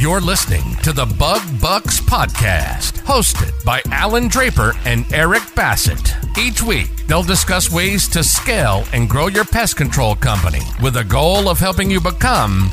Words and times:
You're 0.00 0.22
listening 0.22 0.76
to 0.76 0.94
the 0.94 1.04
Bug 1.04 1.42
Bux 1.60 2.00
Podcast, 2.00 3.02
hosted 3.02 3.52
by 3.66 3.82
Alan 3.90 4.28
Draper 4.28 4.72
and 4.86 5.04
Eric 5.12 5.42
Bassett. 5.54 6.14
Each 6.38 6.62
week, 6.62 7.06
they'll 7.06 7.22
discuss 7.22 7.70
ways 7.70 8.08
to 8.08 8.24
scale 8.24 8.86
and 8.94 9.10
grow 9.10 9.26
your 9.26 9.44
pest 9.44 9.76
control 9.76 10.14
company 10.14 10.62
with 10.80 10.96
a 10.96 11.04
goal 11.04 11.50
of 11.50 11.58
helping 11.58 11.90
you 11.90 12.00
become 12.00 12.70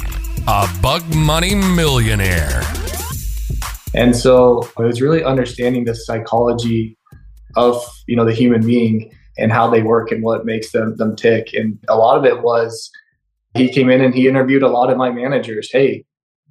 a 0.47 0.69
bug 0.81 1.03
money 1.13 1.53
millionaire. 1.53 2.61
And 3.93 4.15
so 4.15 4.61
it 4.79 4.83
was 4.83 5.01
really 5.01 5.21
understanding 5.25 5.83
the 5.83 5.95
psychology 5.95 6.97
of, 7.57 7.83
you 8.07 8.15
know, 8.15 8.23
the 8.23 8.33
human 8.33 8.65
being 8.65 9.13
and 9.37 9.51
how 9.51 9.69
they 9.69 9.83
work 9.83 10.13
and 10.13 10.23
what 10.23 10.45
makes 10.45 10.71
them 10.71 10.95
them 10.95 11.13
tick. 11.17 11.53
And 11.53 11.77
a 11.89 11.97
lot 11.97 12.17
of 12.17 12.23
it 12.23 12.41
was 12.41 12.89
he 13.53 13.67
came 13.67 13.89
in 13.89 13.99
and 13.99 14.15
he 14.15 14.29
interviewed 14.29 14.63
a 14.63 14.69
lot 14.69 14.89
of 14.89 14.95
my 14.95 15.09
managers. 15.09 15.69
Hey, 15.69 16.05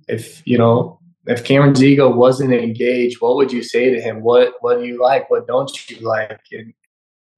if 0.08 0.42
you 0.46 0.58
know 0.58 1.00
if 1.26 1.44
Cameron's 1.44 1.82
ego 1.82 2.08
wasn't 2.14 2.52
engaged, 2.52 3.20
what 3.20 3.36
would 3.36 3.52
you 3.52 3.62
say 3.62 3.90
to 3.90 4.00
him? 4.00 4.22
What 4.22 4.54
what 4.60 4.78
do 4.78 4.86
you 4.86 5.02
like? 5.02 5.28
What 5.30 5.46
don't 5.46 5.90
you 5.90 5.98
like? 6.06 6.40
And 6.52 6.72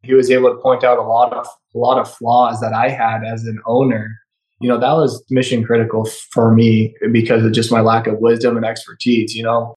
he 0.03 0.15
was 0.15 0.31
able 0.31 0.51
to 0.51 0.61
point 0.61 0.85
out 0.85 0.99
a 0.99 1.03
lot 1.03 1.33
of 1.33 1.47
a 1.75 1.79
lot 1.79 1.99
of 1.99 2.13
flaws 2.13 2.61
that 2.61 2.73
I 2.73 2.89
had 2.89 3.25
as 3.25 3.45
an 3.45 3.61
owner. 3.67 4.15
You 4.61 4.69
know, 4.69 4.79
that 4.79 4.93
was 4.93 5.25
mission 5.31 5.65
critical 5.65 6.05
for 6.05 6.53
me 6.53 6.95
because 7.13 7.45
of 7.45 7.53
just 7.53 7.71
my 7.71 7.81
lack 7.81 8.07
of 8.07 8.19
wisdom 8.19 8.57
and 8.57 8.67
expertise, 8.67 9.35
you 9.35 9.45
know. 9.45 9.75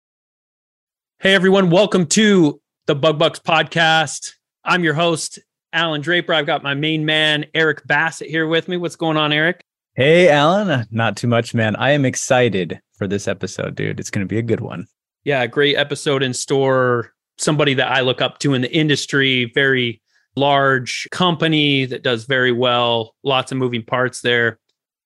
Hey 1.19 1.35
everyone, 1.35 1.69
welcome 1.69 2.07
to 2.07 2.59
the 2.87 2.95
Bug 2.95 3.19
Bux 3.19 3.39
podcast. 3.39 4.33
I'm 4.63 4.83
your 4.83 4.95
host, 4.95 5.39
Alan 5.71 6.01
Draper. 6.01 6.33
I've 6.33 6.47
got 6.47 6.63
my 6.63 6.73
main 6.73 7.05
man, 7.05 7.45
Eric 7.53 7.85
Bassett, 7.85 8.27
here 8.27 8.47
with 8.47 8.67
me. 8.67 8.77
What's 8.77 8.95
going 8.95 9.17
on, 9.17 9.31
Eric? 9.31 9.63
Hey, 9.95 10.29
Alan. 10.29 10.87
Not 10.89 11.17
too 11.17 11.27
much, 11.27 11.53
man. 11.53 11.75
I 11.75 11.91
am 11.91 12.05
excited 12.05 12.79
for 12.97 13.07
this 13.07 13.27
episode, 13.27 13.75
dude. 13.75 13.99
It's 13.99 14.09
going 14.09 14.25
to 14.25 14.29
be 14.29 14.37
a 14.37 14.43
good 14.43 14.61
one. 14.61 14.87
Yeah, 15.25 15.45
great 15.47 15.75
episode 15.75 16.23
in 16.23 16.33
store. 16.33 17.13
Somebody 17.37 17.73
that 17.73 17.91
I 17.91 17.99
look 17.99 18.21
up 18.21 18.39
to 18.39 18.53
in 18.53 18.61
the 18.61 18.71
industry, 18.71 19.51
very 19.53 20.01
large 20.37 21.09
company 21.11 21.85
that 21.85 22.03
does 22.03 22.23
very 22.23 22.53
well, 22.53 23.15
lots 23.23 23.51
of 23.51 23.57
moving 23.57 23.83
parts 23.83 24.21
there. 24.21 24.59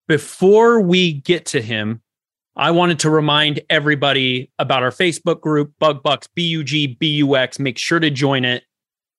Before 0.08 0.80
we 0.80 1.14
get 1.14 1.48
to 1.48 1.62
him, 1.64 2.04
I 2.56 2.70
wanted 2.70 3.00
to 3.00 3.10
remind 3.10 3.62
everybody 3.72 4.52
about 4.60 4.84
our 4.84 4.92
Facebook 4.92 5.42
group, 5.42 5.74
Bug 5.80 6.04
Bux, 6.04 6.28
B 6.36 6.44
U 6.50 6.64
G 6.64 6.86
B 6.88 7.08
U 7.16 7.36
X. 7.36 7.58
Make 7.58 7.80
sure 7.80 8.00
to 8.00 8.12
join 8.12 8.46
it. 8.46 8.64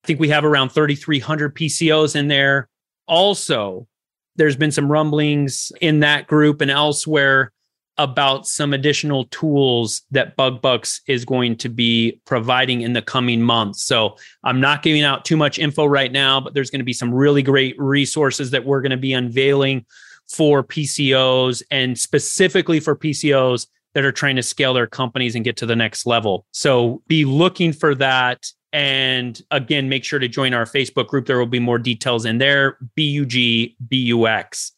I 0.04 0.06
think 0.06 0.20
we 0.20 0.28
have 0.28 0.44
around 0.44 0.68
3,300 0.68 1.56
PCOs 1.56 2.14
in 2.14 2.28
there. 2.28 2.68
Also, 3.08 3.88
there's 4.36 4.56
been 4.56 4.72
some 4.72 4.90
rumblings 4.90 5.72
in 5.80 6.00
that 6.00 6.26
group 6.26 6.60
and 6.60 6.70
elsewhere 6.70 7.52
about 7.98 8.46
some 8.46 8.74
additional 8.74 9.24
tools 9.26 10.02
that 10.10 10.36
Bug 10.36 10.60
Bux 10.60 11.00
is 11.06 11.24
going 11.24 11.56
to 11.56 11.68
be 11.68 12.20
providing 12.26 12.82
in 12.82 12.92
the 12.92 13.00
coming 13.00 13.40
months. 13.40 13.84
So 13.84 14.16
I'm 14.44 14.60
not 14.60 14.82
giving 14.82 15.02
out 15.02 15.24
too 15.24 15.36
much 15.36 15.58
info 15.58 15.86
right 15.86 16.12
now, 16.12 16.40
but 16.40 16.52
there's 16.52 16.70
going 16.70 16.80
to 16.80 16.84
be 16.84 16.92
some 16.92 17.12
really 17.12 17.42
great 17.42 17.74
resources 17.78 18.50
that 18.50 18.64
we're 18.64 18.82
going 18.82 18.90
to 18.90 18.96
be 18.98 19.14
unveiling 19.14 19.86
for 20.28 20.62
PCOs 20.62 21.62
and 21.70 21.98
specifically 21.98 22.80
for 22.80 22.96
PCOs 22.96 23.66
that 23.94 24.04
are 24.04 24.12
trying 24.12 24.36
to 24.36 24.42
scale 24.42 24.74
their 24.74 24.86
companies 24.86 25.34
and 25.34 25.44
get 25.44 25.56
to 25.56 25.66
the 25.66 25.76
next 25.76 26.04
level. 26.04 26.44
So 26.50 27.02
be 27.06 27.24
looking 27.24 27.72
for 27.72 27.94
that 27.94 28.44
and 28.76 29.40
again, 29.52 29.88
make 29.88 30.04
sure 30.04 30.18
to 30.18 30.28
join 30.28 30.52
our 30.52 30.66
Facebook 30.66 31.06
group. 31.06 31.24
There 31.24 31.38
will 31.38 31.46
be 31.46 31.58
more 31.58 31.78
details 31.78 32.26
in 32.26 32.36
there. 32.36 32.76
B 32.94 33.04
U 33.04 33.24
G 33.24 33.74
B 33.88 33.96
U 33.96 34.26
X. 34.26 34.72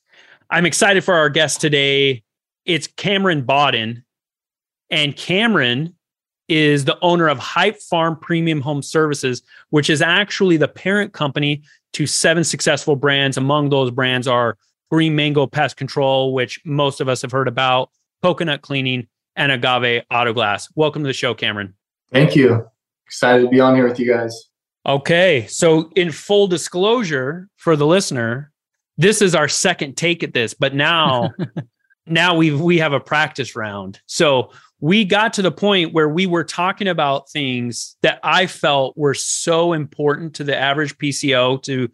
I'm 0.51 0.65
excited 0.65 1.03
for 1.03 1.15
our 1.15 1.29
guest 1.29 1.61
today. 1.61 2.23
It's 2.65 2.87
Cameron 2.87 3.43
Bodden. 3.43 4.05
And 4.89 5.17
Cameron 5.17 5.97
is 6.49 6.85
the 6.85 6.97
owner 7.03 7.27
of 7.27 7.41
Hype 7.41 7.81
Farm 7.81 8.15
Premium 8.15 8.61
Home 8.61 8.83
Services, 8.83 9.43
which 9.71 9.91
is 9.91 10.01
actually 10.01 10.59
the 10.59 10.69
parent 10.69 11.12
company 11.12 11.65
to 11.95 12.07
seven 12.07 12.45
successful 12.45 12.95
brands. 12.95 13.37
Among 13.37 13.69
those 13.69 13.91
brands 13.91 14.28
are 14.28 14.56
Green 14.93 15.17
Mango 15.17 15.49
Pest 15.49 15.77
Control, 15.77 16.33
which 16.33 16.61
most 16.65 17.01
of 17.01 17.09
us 17.09 17.21
have 17.22 17.33
heard 17.33 17.49
about, 17.49 17.91
Coconut 18.22 18.62
Cleaning, 18.62 19.09
and 19.34 19.51
Agave 19.51 20.05
Auto 20.09 20.33
Glass. 20.33 20.69
Welcome 20.77 21.03
to 21.03 21.09
the 21.09 21.12
show, 21.12 21.34
Cameron. 21.34 21.75
Thank 22.12 22.37
you 22.37 22.71
excited 23.09 23.43
to 23.43 23.49
be 23.49 23.61
on 23.61 23.75
here 23.75 23.87
with 23.89 23.99
you 23.99 24.13
guys. 24.13 24.49
Okay. 24.87 25.47
So, 25.49 25.91
in 25.97 26.13
full 26.13 26.47
disclosure 26.47 27.49
for 27.57 27.77
the 27.77 27.87
listener, 27.87 28.53
this 28.97 29.21
is 29.21 29.35
our 29.35 29.49
second 29.49 29.97
take 29.97 30.23
at 30.23 30.35
this, 30.35 30.55
but 30.55 30.75
now 30.75 31.31
now 32.07 32.37
we 32.37 32.53
we 32.53 32.79
have 32.79 32.93
a 32.93 33.01
practice 33.01 33.57
round. 33.57 34.01
So, 34.07 34.53
we 34.81 35.05
got 35.05 35.33
to 35.35 35.43
the 35.43 35.51
point 35.51 35.93
where 35.93 36.09
we 36.09 36.27
were 36.27 36.45
talking 36.45 36.87
about 36.87 37.31
things 37.31 37.97
that 38.03 38.21
I 38.23 38.47
felt 38.47 38.97
were 38.97 39.15
so 39.15 39.73
important 39.73 40.35
to 40.37 40.45
the 40.45 40.57
average 40.57 40.97
PCO 40.99 41.61
to 41.65 41.89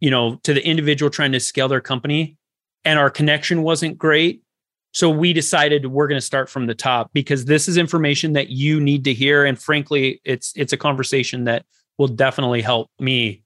you 0.00 0.10
know, 0.10 0.36
to 0.44 0.54
the 0.54 0.66
individual 0.66 1.10
trying 1.10 1.32
to 1.32 1.40
scale 1.40 1.68
their 1.68 1.82
company 1.82 2.38
and 2.84 2.98
our 2.98 3.10
connection 3.10 3.62
wasn't 3.62 3.98
great. 3.98 4.42
So 4.92 5.08
we 5.08 5.32
decided 5.32 5.86
we're 5.86 6.08
going 6.08 6.20
to 6.20 6.24
start 6.24 6.48
from 6.48 6.66
the 6.66 6.74
top 6.74 7.10
because 7.12 7.44
this 7.44 7.68
is 7.68 7.76
information 7.76 8.32
that 8.32 8.50
you 8.50 8.80
need 8.80 9.04
to 9.04 9.14
hear 9.14 9.44
and 9.44 9.58
frankly 9.58 10.20
it's 10.24 10.52
it's 10.56 10.72
a 10.72 10.76
conversation 10.76 11.44
that 11.44 11.64
will 11.98 12.08
definitely 12.08 12.62
help 12.62 12.90
me. 12.98 13.42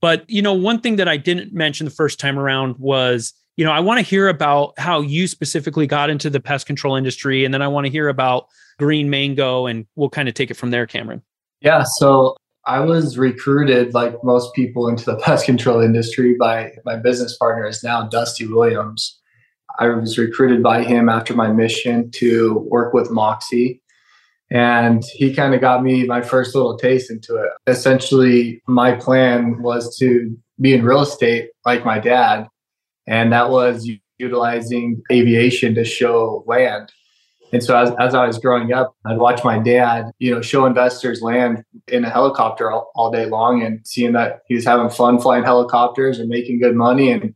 But 0.00 0.28
you 0.28 0.42
know 0.42 0.54
one 0.54 0.80
thing 0.80 0.96
that 0.96 1.08
I 1.08 1.16
didn't 1.16 1.52
mention 1.52 1.84
the 1.84 1.92
first 1.92 2.18
time 2.18 2.38
around 2.38 2.76
was 2.78 3.32
you 3.56 3.64
know 3.64 3.72
I 3.72 3.80
want 3.80 3.98
to 3.98 4.02
hear 4.02 4.28
about 4.28 4.78
how 4.78 5.00
you 5.00 5.26
specifically 5.28 5.86
got 5.86 6.10
into 6.10 6.28
the 6.30 6.40
pest 6.40 6.66
control 6.66 6.96
industry 6.96 7.44
and 7.44 7.54
then 7.54 7.62
I 7.62 7.68
want 7.68 7.86
to 7.86 7.90
hear 7.90 8.08
about 8.08 8.46
Green 8.78 9.08
Mango 9.08 9.66
and 9.66 9.86
we'll 9.94 10.10
kind 10.10 10.28
of 10.28 10.34
take 10.34 10.50
it 10.50 10.54
from 10.54 10.70
there 10.70 10.86
Cameron. 10.86 11.22
Yeah, 11.60 11.84
so 11.84 12.36
I 12.64 12.80
was 12.80 13.18
recruited 13.18 13.94
like 13.94 14.22
most 14.24 14.54
people 14.54 14.88
into 14.88 15.04
the 15.04 15.16
pest 15.24 15.46
control 15.46 15.80
industry 15.80 16.36
by 16.38 16.72
my 16.84 16.96
business 16.96 17.36
partner 17.36 17.66
is 17.66 17.84
now 17.84 18.08
Dusty 18.08 18.46
Williams 18.48 19.20
I 19.78 19.88
was 19.88 20.18
recruited 20.18 20.62
by 20.62 20.82
him 20.82 21.08
after 21.08 21.34
my 21.34 21.52
mission 21.52 22.10
to 22.12 22.66
work 22.70 22.92
with 22.92 23.10
Moxie. 23.10 23.80
And 24.50 25.02
he 25.14 25.34
kind 25.34 25.54
of 25.54 25.60
got 25.60 25.82
me 25.82 26.04
my 26.04 26.20
first 26.20 26.54
little 26.54 26.76
taste 26.76 27.10
into 27.10 27.36
it. 27.36 27.50
Essentially, 27.66 28.62
my 28.66 28.92
plan 28.92 29.62
was 29.62 29.96
to 29.98 30.36
be 30.60 30.74
in 30.74 30.84
real 30.84 31.00
estate 31.00 31.50
like 31.64 31.86
my 31.86 31.98
dad. 31.98 32.48
And 33.06 33.32
that 33.32 33.50
was 33.50 33.88
utilizing 34.18 35.02
aviation 35.10 35.74
to 35.74 35.84
show 35.84 36.44
land. 36.46 36.92
And 37.52 37.62
so 37.62 37.76
as, 37.76 37.92
as 37.98 38.14
I 38.14 38.26
was 38.26 38.38
growing 38.38 38.72
up, 38.72 38.94
I'd 39.04 39.18
watch 39.18 39.44
my 39.44 39.58
dad, 39.58 40.10
you 40.18 40.34
know, 40.34 40.40
show 40.40 40.64
investors 40.64 41.20
land 41.20 41.64
in 41.88 42.04
a 42.04 42.10
helicopter 42.10 42.70
all, 42.70 42.90
all 42.94 43.10
day 43.10 43.26
long 43.26 43.62
and 43.62 43.86
seeing 43.86 44.12
that 44.12 44.40
he 44.48 44.54
was 44.54 44.64
having 44.64 44.88
fun 44.88 45.20
flying 45.20 45.44
helicopters 45.44 46.18
and 46.18 46.28
making 46.28 46.60
good 46.60 46.74
money. 46.74 47.10
And 47.10 47.34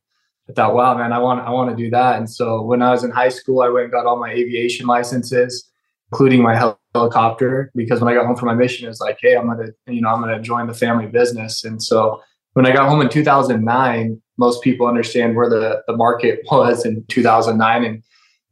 I 0.49 0.53
thought, 0.53 0.75
wow, 0.75 0.97
man, 0.97 1.13
I 1.13 1.19
want 1.19 1.41
I 1.41 1.51
want 1.51 1.71
to 1.71 1.77
do 1.77 1.91
that. 1.91 2.17
And 2.19 2.31
so 2.31 2.63
when 2.63 2.83
I 2.83 2.91
was 2.91 3.03
in 3.03 3.11
high 3.11 3.31
school, 3.31 3.63
I 3.63 3.69
went 3.69 3.85
and 3.85 3.93
got 3.93 4.07
all 4.07 4.19
my 4.19 4.31
aviation 4.31 4.87
licenses, 4.87 5.69
including 6.13 6.43
my 6.43 6.55
helicopter, 6.95 7.73
because 7.75 8.01
when 8.01 8.13
I 8.13 8.17
got 8.17 8.27
home 8.27 8.37
from 8.37 8.47
my 8.47 8.55
mission, 8.55 8.87
it 8.87 8.89
was 8.89 9.01
like, 9.01 9.19
hey, 9.21 9.37
I'm 9.37 9.49
gonna, 9.49 9.69
you 9.87 10.01
know, 10.01 10.09
I'm 10.09 10.21
gonna 10.21 10.41
join 10.41 10.67
the 10.67 10.75
family 10.75 11.07
business. 11.07 11.65
And 11.65 11.83
so 11.83 12.23
when 12.53 12.65
I 12.65 12.73
got 12.73 12.89
home 12.89 13.03
in 13.03 13.09
2009, 13.09 14.23
most 14.39 14.63
people 14.63 14.87
understand 14.87 15.37
where 15.37 15.49
the, 15.51 15.83
the 15.87 15.97
market 15.97 16.41
was 16.51 16.87
in 16.87 17.05
2009 17.09 17.85
and 17.85 18.03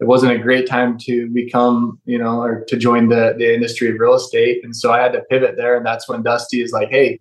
it 0.00 0.06
wasn't 0.06 0.32
a 0.32 0.38
great 0.38 0.68
time 0.68 0.98
to 0.98 1.30
become, 1.30 2.00
you 2.04 2.18
know, 2.18 2.42
or 2.42 2.64
to 2.66 2.76
join 2.76 3.08
the, 3.08 3.34
the 3.38 3.54
industry 3.54 3.88
of 3.88 3.96
real 3.98 4.14
estate. 4.14 4.64
And 4.64 4.74
so 4.74 4.92
I 4.92 5.00
had 5.00 5.12
to 5.12 5.20
pivot 5.30 5.56
there. 5.56 5.76
And 5.76 5.86
that's 5.86 6.08
when 6.08 6.22
Dusty 6.22 6.60
is 6.60 6.72
like, 6.72 6.90
hey, 6.90 7.18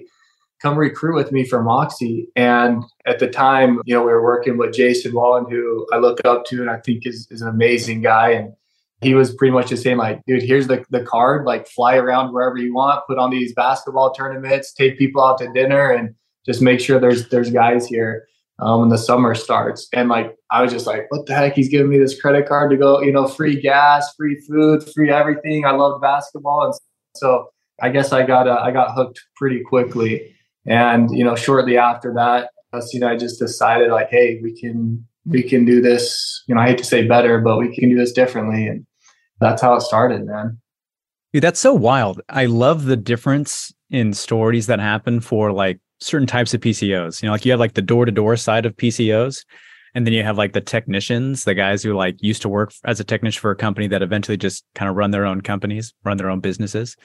come 0.64 0.78
recruit 0.78 1.16
with 1.16 1.32
me 1.32 1.46
for 1.46 1.62
Moxie. 1.62 2.28
And 2.38 2.84
at 3.06 3.20
the 3.20 3.28
time, 3.28 3.82
you 3.86 3.94
know, 3.94 4.02
we 4.02 4.14
were 4.14 4.24
working 4.24 4.58
with 4.58 4.74
Jason 4.74 5.14
Wallen, 5.14 5.46
who 5.50 5.86
I 5.92 5.98
look 5.98 6.22
up 6.26 6.46
to 6.46 6.62
and 6.62 6.70
I 6.70 6.80
think 6.80 7.06
is, 7.06 7.28
is 7.30 7.42
an 7.42 7.50
amazing 7.50 8.02
guy. 8.02 8.32
And 8.32 8.54
he 9.02 9.14
was 9.14 9.36
pretty 9.36 9.52
much 9.52 9.70
the 9.70 9.78
same, 9.78 9.98
like, 9.98 10.22
dude, 10.26 10.42
here's 10.42 10.68
the, 10.68 10.86
the 10.90 11.04
card, 11.04 11.46
like 11.46 11.68
fly 11.68 11.98
around 11.98 12.34
wherever 12.34 12.58
you 12.58 12.74
want, 12.74 13.06
put 13.06 13.18
on 13.18 13.30
these 13.30 13.54
basketball 13.54 14.14
tournaments, 14.14 14.72
take 14.72 14.98
people 14.98 15.22
out 15.22 15.38
to 15.40 15.52
dinner 15.52 15.92
and 15.92 16.16
just 16.46 16.62
make 16.62 16.80
sure 16.80 17.00
there's 17.00 17.28
there's 17.30 17.50
guys 17.50 17.86
here 17.86 18.28
um, 18.60 18.82
when 18.82 18.90
the 18.90 18.98
summer 18.98 19.36
starts. 19.36 19.90
And 19.92 20.08
like 20.08 20.38
I 20.50 20.62
was 20.62 20.72
just 20.72 20.88
like, 20.88 21.06
what 21.10 21.26
the 21.26 21.36
heck? 21.36 21.56
He's 21.56 21.70
giving 21.70 21.90
me 21.90 22.00
this 22.00 22.20
credit 22.20 22.48
card 22.48 22.72
to 22.72 22.78
go, 22.78 23.02
you 23.02 23.12
know, 23.12 23.28
free 23.28 23.60
gas, 23.60 24.14
free 24.16 24.40
food, 24.48 24.84
free 24.94 25.12
everything. 25.12 25.66
I 25.66 25.72
love 25.72 26.02
basketball. 26.02 26.66
And 26.66 26.74
so 27.16 27.50
I 27.82 27.90
guess 27.90 28.14
I 28.14 28.26
got 28.26 28.48
uh, 28.48 28.60
I 28.62 28.72
got 28.72 28.94
hooked 28.94 29.22
pretty 29.36 29.62
quickly. 29.62 30.33
And 30.66 31.10
you 31.12 31.24
know, 31.24 31.36
shortly 31.36 31.78
after 31.78 32.14
that, 32.16 32.50
us, 32.74 32.94
you 32.94 33.00
know, 33.00 33.08
I 33.08 33.18
just 33.18 33.40
decided 33.40 33.92
like, 33.92 34.10
hey, 34.10 34.40
we 34.42 34.60
can 34.60 35.06
we 35.26 35.44
can 35.44 35.66
do 35.66 35.82
this. 35.82 36.44
You 36.48 36.56
know, 36.56 36.62
I 36.62 36.68
hate 36.68 36.78
to 36.80 36.84
say 36.84 37.08
better, 37.08 37.40
but 37.40 37.58
we 37.58 37.76
can 37.76 37.90
do 37.90 37.96
this 37.98 38.12
differently, 38.12 38.68
and 38.68 38.86
that's 39.40 39.62
how 39.62 39.76
it 39.76 39.82
started, 39.82 40.26
man. 40.26 40.60
Dude, 41.32 41.44
that's 41.44 41.60
so 41.60 41.74
wild. 41.74 42.22
I 42.30 42.46
love 42.46 42.86
the 42.86 42.98
difference 42.98 43.74
in 43.90 44.14
stories 44.14 44.68
that 44.68 44.80
happen 44.80 45.20
for 45.20 45.52
like 45.52 45.80
certain 46.00 46.28
types 46.28 46.54
of 46.54 46.62
PCOs. 46.62 47.22
You 47.22 47.28
know, 47.28 47.34
like 47.34 47.46
you 47.46 47.52
have 47.52 47.60
like 47.60 47.74
the 47.74 47.82
door 47.82 48.06
to 48.06 48.12
door 48.12 48.36
side 48.36 48.66
of 48.66 48.76
PCOs, 48.76 49.44
And 49.96 50.06
then 50.06 50.14
you 50.14 50.24
have 50.24 50.38
like 50.38 50.54
the 50.54 50.62
technicians, 50.62 51.44
the 51.44 51.56
guys 51.56 51.84
who 51.84 51.94
like 51.94 52.18
used 52.20 52.42
to 52.44 52.50
work 52.50 52.74
as 52.86 53.00
a 53.00 53.04
technician 53.04 53.40
for 53.40 53.52
a 53.52 53.56
company 53.56 53.88
that 53.88 54.02
eventually 54.02 54.38
just 54.38 54.66
kind 54.76 54.90
of 54.90 54.96
run 54.96 55.12
their 55.12 55.26
own 55.26 55.42
companies, 55.42 55.94
run 56.04 56.18
their 56.18 56.30
own 56.30 56.40
businesses. 56.40 56.96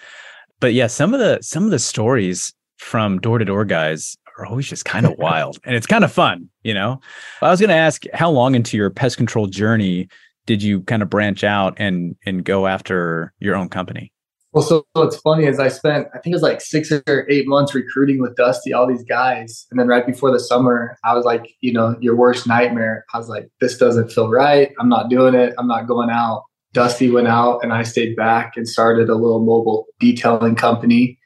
But 0.61 0.75
yeah, 0.75 0.89
some 0.89 1.15
of 1.15 1.21
the 1.21 1.39
some 1.41 1.65
of 1.65 1.71
the 1.71 1.79
stories 1.79 2.53
from 2.79 3.19
door 3.19 3.39
to 3.39 3.45
door 3.45 3.65
guys 3.65 4.17
are 4.39 4.47
always 4.47 4.67
just 4.67 4.85
kind 4.85 5.07
of 5.07 5.15
wild 5.19 5.59
and 5.65 5.75
it's 5.75 5.87
kind 5.87 6.05
of 6.05 6.13
fun, 6.13 6.49
you 6.63 6.75
know. 6.75 7.01
I 7.43 7.51
was 7.51 7.61
going 7.61 7.71
to 7.71 7.77
ask 7.77 8.05
how 8.15 8.31
long 8.31 8.55
into 8.55 8.77
your 8.77 8.91
pest 8.91 9.17
control 9.17 9.47
journey 9.47 10.09
did 10.47 10.63
you 10.63 10.81
kind 10.83 11.03
of 11.03 11.11
branch 11.11 11.45
out 11.45 11.75
and 11.77 12.17
and 12.25 12.45
go 12.45 12.67
after 12.67 13.35
your 13.39 13.55
own 13.55 13.69
company? 13.69 14.13
Well, 14.53 14.63
so 14.63 14.87
what's 14.95 15.19
funny 15.19 15.45
is 15.45 15.61
I 15.61 15.69
spent 15.69 16.09
I 16.15 16.19
think 16.19 16.33
it 16.33 16.37
was 16.37 16.43
like 16.43 16.63
six 16.63 16.91
or 16.91 17.27
eight 17.29 17.47
months 17.47 17.75
recruiting 17.75 18.19
with 18.19 18.35
Dusty, 18.35 18.73
all 18.73 18.87
these 18.87 19.05
guys, 19.05 19.67
and 19.71 19.79
then 19.79 19.87
right 19.87 20.07
before 20.07 20.33
the 20.33 20.41
summer, 20.41 20.97
I 21.05 21.15
was 21.15 21.27
like, 21.27 21.55
you 21.61 21.73
know, 21.73 21.97
your 22.01 22.17
worst 22.17 22.47
nightmare. 22.47 23.05
I 23.13 23.19
was 23.19 23.29
like, 23.29 23.51
this 23.61 23.77
doesn't 23.77 24.11
feel 24.11 24.31
right. 24.31 24.73
I'm 24.81 24.89
not 24.89 25.11
doing 25.11 25.35
it. 25.35 25.53
I'm 25.59 25.69
not 25.69 25.87
going 25.87 26.09
out. 26.09 26.45
Dusty 26.73 27.11
went 27.11 27.29
out, 27.29 27.61
and 27.63 27.73
I 27.73 27.83
stayed 27.83 28.17
back 28.17 28.57
and 28.57 28.67
started 28.67 29.11
a 29.11 29.15
little 29.15 29.41
mobile 29.41 29.87
detailing 30.01 30.55
company. 30.55 31.18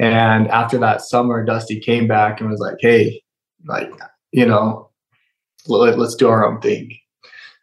And 0.00 0.48
after 0.48 0.78
that 0.78 1.02
summer, 1.02 1.44
Dusty 1.44 1.78
came 1.78 2.08
back 2.08 2.40
and 2.40 2.48
was 2.48 2.58
like, 2.58 2.76
hey, 2.80 3.22
like, 3.66 3.92
you 4.32 4.46
know, 4.46 4.88
let, 5.66 5.98
us 5.98 6.14
do 6.14 6.26
our 6.26 6.46
own 6.46 6.58
thing. 6.62 6.96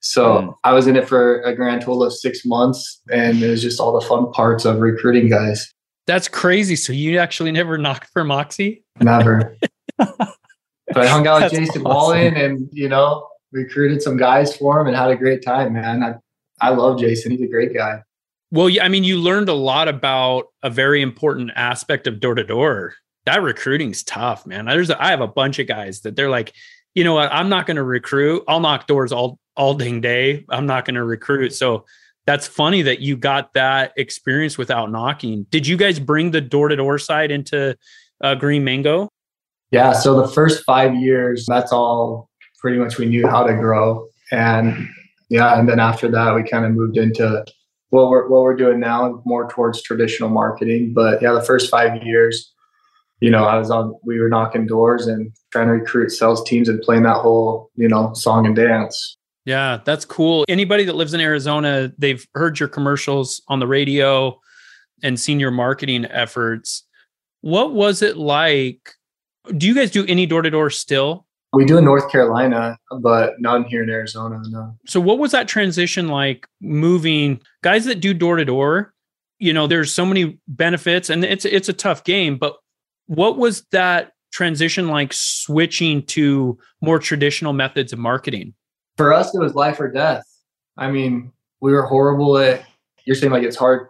So 0.01 0.25
mm. 0.25 0.55
I 0.63 0.73
was 0.73 0.85
in 0.85 0.95
it 0.95 1.07
for 1.07 1.41
a 1.41 1.55
grand 1.55 1.81
total 1.81 2.03
of 2.03 2.13
six 2.13 2.45
months, 2.45 3.01
and 3.11 3.41
it 3.41 3.49
was 3.49 3.63
just 3.63 3.79
all 3.79 3.99
the 3.99 4.05
fun 4.05 4.31
parts 4.33 4.65
of 4.65 4.79
recruiting 4.79 5.29
guys. 5.29 5.73
That's 6.05 6.27
crazy. 6.27 6.75
So 6.75 6.93
you 6.93 7.17
actually 7.17 7.51
never 7.51 7.75
knocked 7.75 8.11
for 8.11 8.23
Moxie? 8.23 8.85
Never. 9.01 9.57
but 9.97 10.37
I 10.95 11.07
hung 11.07 11.25
out 11.25 11.41
with 11.41 11.53
Jason 11.53 11.81
awesome. 11.81 11.83
Wallen 11.83 12.37
and, 12.37 12.69
you 12.71 12.87
know, 12.87 13.27
recruited 13.51 14.03
some 14.03 14.15
guys 14.15 14.55
for 14.55 14.79
him 14.79 14.85
and 14.85 14.95
had 14.95 15.09
a 15.09 15.15
great 15.15 15.43
time, 15.43 15.73
man. 15.73 16.03
I, 16.03 16.13
I 16.61 16.69
love 16.69 16.99
Jason. 16.99 17.31
He's 17.31 17.41
a 17.41 17.47
great 17.47 17.73
guy. 17.73 18.03
Well, 18.51 18.69
yeah, 18.69 18.85
I 18.85 18.89
mean, 18.89 19.03
you 19.03 19.17
learned 19.17 19.49
a 19.49 19.53
lot 19.53 19.87
about 19.87 20.45
a 20.63 20.69
very 20.69 21.01
important 21.01 21.51
aspect 21.55 22.07
of 22.07 22.19
door 22.19 22.35
to 22.35 22.43
door. 22.43 22.93
That 23.25 23.41
recruiting's 23.41 24.03
tough, 24.03 24.45
man. 24.45 24.65
There's 24.65 24.89
a, 24.89 25.03
I 25.03 25.09
have 25.09 25.19
a 25.19 25.27
bunch 25.27 25.59
of 25.59 25.67
guys 25.67 26.01
that 26.01 26.15
they're 26.15 26.29
like, 26.29 26.53
you 26.95 27.03
know 27.03 27.13
what, 27.13 27.31
I'm 27.31 27.49
not 27.49 27.67
going 27.67 27.75
to 27.75 27.83
recruit. 27.83 28.43
I'll 28.47 28.59
knock 28.59 28.87
doors 28.87 29.11
all 29.11 29.37
all 29.55 29.73
dang 29.73 30.01
day. 30.01 30.45
I'm 30.49 30.65
not 30.65 30.85
going 30.85 30.95
to 30.95 31.03
recruit. 31.03 31.53
So 31.53 31.85
that's 32.25 32.47
funny 32.47 32.81
that 32.83 32.99
you 32.99 33.17
got 33.17 33.53
that 33.53 33.93
experience 33.97 34.57
without 34.57 34.91
knocking. 34.91 35.45
Did 35.49 35.65
you 35.65 35.77
guys 35.77 35.99
bring 35.99 36.31
the 36.31 36.41
door 36.41 36.69
to 36.69 36.75
door 36.75 36.99
side 36.99 37.31
into 37.31 37.75
uh, 38.21 38.35
Green 38.35 38.63
Mango? 38.63 39.09
Yeah. 39.71 39.93
So 39.93 40.21
the 40.21 40.27
first 40.27 40.63
five 40.63 40.95
years, 40.95 41.45
that's 41.47 41.71
all 41.71 42.29
pretty 42.59 42.77
much 42.77 42.97
we 42.97 43.05
knew 43.05 43.27
how 43.27 43.43
to 43.43 43.53
grow. 43.53 44.07
And 44.31 44.87
yeah, 45.29 45.59
and 45.59 45.67
then 45.67 45.79
after 45.79 46.09
that, 46.11 46.33
we 46.35 46.43
kind 46.43 46.65
of 46.65 46.71
moved 46.71 46.97
into 46.97 47.45
what 47.89 48.09
we're 48.09 48.27
what 48.27 48.41
we're 48.41 48.55
doing 48.55 48.79
now, 48.79 49.21
more 49.25 49.49
towards 49.49 49.81
traditional 49.81 50.29
marketing. 50.29 50.93
But 50.93 51.21
yeah, 51.21 51.33
the 51.33 51.43
first 51.43 51.69
five 51.69 52.03
years, 52.03 52.53
you 53.19 53.31
know, 53.31 53.45
I 53.45 53.57
was 53.57 53.71
on, 53.71 53.95
we 54.03 54.19
were 54.19 54.29
knocking 54.29 54.67
doors 54.67 55.07
and 55.07 55.31
trying 55.51 55.67
to 55.67 55.73
recruit 55.73 56.09
sales 56.11 56.43
teams 56.43 56.69
and 56.69 56.81
playing 56.81 57.03
that 57.03 57.17
whole, 57.17 57.71
you 57.75 57.87
know, 57.87 58.13
song 58.13 58.45
and 58.45 58.55
dance. 58.55 59.17
Yeah, 59.45 59.79
that's 59.85 60.03
cool. 60.03 60.43
Anybody 60.49 60.83
that 60.83 60.95
lives 60.95 61.13
in 61.13 61.21
Arizona, 61.21 61.93
they've 61.97 62.25
heard 62.33 62.59
your 62.59 62.67
commercials 62.67 63.41
on 63.47 63.59
the 63.59 63.67
radio 63.67 64.37
and 65.03 65.17
seen 65.17 65.39
your 65.39 65.51
marketing 65.51 66.05
efforts. 66.05 66.83
What 67.41 67.73
was 67.73 68.01
it 68.01 68.17
like? 68.17 68.93
Do 69.55 69.65
you 69.65 69.73
guys 69.73 69.89
do 69.89 70.05
any 70.07 70.25
door 70.25 70.41
to 70.41 70.49
door 70.49 70.69
still? 70.69 71.26
We 71.53 71.65
do 71.65 71.77
in 71.77 71.85
North 71.85 72.11
Carolina, 72.11 72.77
but 72.99 73.39
not 73.39 73.67
here 73.67 73.83
in 73.83 73.89
Arizona. 73.89 74.41
No. 74.49 74.75
So, 74.85 74.99
what 74.99 75.17
was 75.17 75.31
that 75.31 75.47
transition 75.47 76.09
like 76.09 76.47
moving 76.61 77.39
guys 77.63 77.85
that 77.85 78.01
do 78.01 78.13
door 78.13 78.35
to 78.35 78.45
door? 78.45 78.93
You 79.39 79.53
know, 79.53 79.67
there's 79.67 79.93
so 79.93 80.05
many 80.05 80.39
benefits, 80.47 81.09
and 81.09 81.23
it's 81.23 81.45
it's 81.45 81.69
a 81.69 81.73
tough 81.73 82.03
game. 82.03 82.37
But 82.37 82.57
what 83.05 83.37
was 83.37 83.63
that 83.71 84.11
transition 84.31 84.87
like 84.89 85.13
switching 85.13 86.03
to 86.03 86.57
more 86.81 86.99
traditional 86.99 87.53
methods 87.53 87.93
of 87.93 87.99
marketing? 87.99 88.53
For 88.97 89.13
us, 89.13 89.33
it 89.33 89.39
was 89.39 89.55
life 89.55 89.79
or 89.79 89.89
death. 89.89 90.23
I 90.77 90.91
mean, 90.91 91.31
we 91.61 91.71
were 91.71 91.83
horrible 91.83 92.37
at. 92.37 92.65
You're 93.05 93.15
saying 93.15 93.31
like 93.31 93.43
it's 93.43 93.55
hard 93.55 93.87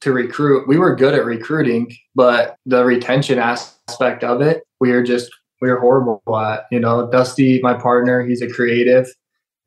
to 0.00 0.12
recruit. 0.12 0.68
We 0.68 0.76
were 0.76 0.94
good 0.94 1.14
at 1.14 1.24
recruiting, 1.24 1.94
but 2.14 2.56
the 2.66 2.84
retention 2.84 3.38
aspect 3.38 4.22
of 4.22 4.42
it, 4.42 4.64
we 4.80 4.92
were 4.92 5.02
just 5.02 5.30
we 5.60 5.70
were 5.70 5.80
horrible 5.80 6.22
at. 6.36 6.66
You 6.70 6.80
know, 6.80 7.10
Dusty, 7.10 7.60
my 7.62 7.74
partner, 7.74 8.22
he's 8.22 8.42
a 8.42 8.48
creative, 8.48 9.06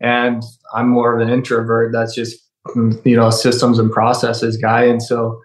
and 0.01 0.44
I'm 0.74 0.90
more 0.90 1.16
of 1.16 1.25
an 1.25 1.34
introvert. 1.34 1.92
That's 1.92 2.16
just 2.16 2.40
mm, 2.69 3.04
you 3.06 3.16
know 3.16 3.30
systems 3.30 3.80
and 3.80 3.92
processes 3.92 4.57
guy, 4.57 4.84
and 4.86 5.01
so 5.01 5.42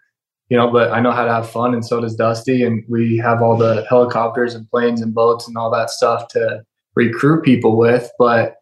you 0.49 0.57
know, 0.57 0.71
but 0.71 0.93
I 0.93 1.01
know 1.01 1.13
how 1.13 1.25
to 1.25 1.33
have 1.33 1.49
fun, 1.49 1.75
and 1.75 1.85
so 1.85 2.01
does 2.01 2.17
Dusty, 2.17 2.63
and 2.63 2.83
we 2.89 3.19
have 3.19 3.43
all 3.43 3.57
the 3.57 3.85
helicopters 3.89 4.55
and 4.55 4.69
planes 4.71 5.03
and 5.03 5.15
boats 5.15 5.47
and 5.47 5.57
all 5.57 5.71
that 5.71 5.91
stuff 5.91 6.29
to 6.29 6.63
recruit 6.95 7.45
people 7.45 7.77
with. 7.77 8.11
But 8.19 8.57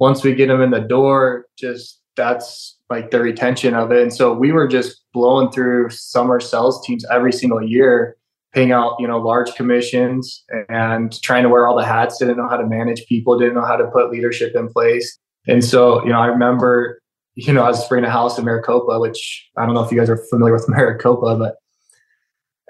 once 0.00 0.22
we 0.22 0.34
get 0.34 0.48
them 0.48 0.60
in 0.60 0.70
the 0.70 0.80
door, 0.80 1.46
just 1.56 2.00
that's 2.16 2.78
like 2.90 3.10
the 3.10 3.20
retention 3.20 3.74
of 3.74 3.90
it. 3.92 4.02
And 4.02 4.12
so 4.12 4.34
we 4.34 4.52
were 4.52 4.68
just 4.68 5.02
blowing 5.12 5.50
through 5.50 5.90
summer 5.90 6.40
sales 6.40 6.84
teams 6.86 7.06
every 7.10 7.32
single 7.32 7.62
year 7.62 8.16
paying 8.52 8.72
out 8.72 8.96
you 8.98 9.06
know 9.06 9.18
large 9.18 9.54
commissions 9.54 10.44
and 10.68 11.20
trying 11.22 11.42
to 11.42 11.48
wear 11.48 11.66
all 11.66 11.76
the 11.76 11.84
hats 11.84 12.18
didn't 12.18 12.36
know 12.36 12.48
how 12.48 12.56
to 12.56 12.66
manage 12.66 13.06
people 13.06 13.38
didn't 13.38 13.54
know 13.54 13.64
how 13.64 13.76
to 13.76 13.86
put 13.88 14.10
leadership 14.10 14.54
in 14.54 14.68
place. 14.68 15.18
And 15.46 15.64
so 15.64 16.02
you 16.04 16.10
know 16.10 16.20
i 16.20 16.26
remember 16.26 17.00
you 17.34 17.52
know 17.52 17.62
i 17.62 17.68
was 17.68 17.82
spraying 17.84 18.04
a 18.04 18.10
house 18.10 18.38
in 18.38 18.44
maricopa 18.44 18.98
which 19.00 19.48
i 19.56 19.64
don't 19.64 19.74
know 19.74 19.82
if 19.82 19.90
you 19.90 19.98
guys 19.98 20.10
are 20.10 20.22
familiar 20.28 20.52
with 20.52 20.68
maricopa 20.68 21.36
but 21.36 21.54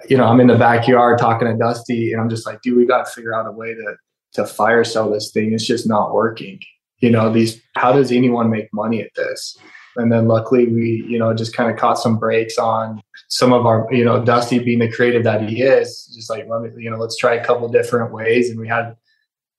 you 0.08 0.16
know 0.16 0.24
i'm 0.24 0.38
in 0.38 0.46
the 0.46 0.56
backyard 0.56 1.18
talking 1.18 1.48
to 1.48 1.56
dusty 1.56 2.12
and 2.12 2.20
i'm 2.20 2.30
just 2.30 2.46
like 2.46 2.60
dude 2.62 2.76
we 2.76 2.86
got 2.86 3.06
to 3.06 3.12
figure 3.12 3.34
out 3.34 3.46
a 3.46 3.52
way 3.52 3.74
to 3.74 3.96
to 4.32 4.46
fire 4.46 4.84
sell 4.84 5.10
this 5.10 5.30
thing. 5.32 5.52
It's 5.52 5.66
just 5.66 5.88
not 5.88 6.12
working. 6.12 6.60
You 6.98 7.10
know 7.10 7.32
these 7.32 7.60
how 7.76 7.92
does 7.92 8.12
anyone 8.12 8.50
make 8.50 8.68
money 8.74 9.00
at 9.00 9.10
this 9.16 9.56
and 9.96 10.12
then 10.12 10.28
luckily 10.28 10.66
we, 10.66 11.04
you 11.08 11.18
know, 11.18 11.34
just 11.34 11.54
kind 11.54 11.70
of 11.70 11.76
caught 11.76 11.98
some 11.98 12.18
breaks 12.18 12.58
on 12.58 13.02
some 13.28 13.52
of 13.52 13.66
our, 13.66 13.86
you 13.90 14.04
know, 14.04 14.24
Dusty 14.24 14.58
being 14.58 14.78
the 14.78 14.90
creative 14.90 15.24
that 15.24 15.48
he 15.48 15.62
is, 15.62 16.10
just 16.14 16.30
like, 16.30 16.46
let 16.48 16.62
me, 16.62 16.70
you 16.82 16.90
know, 16.90 16.96
let's 16.96 17.16
try 17.16 17.34
a 17.34 17.44
couple 17.44 17.68
different 17.68 18.12
ways. 18.12 18.50
And 18.50 18.58
we 18.58 18.68
had, 18.68 18.96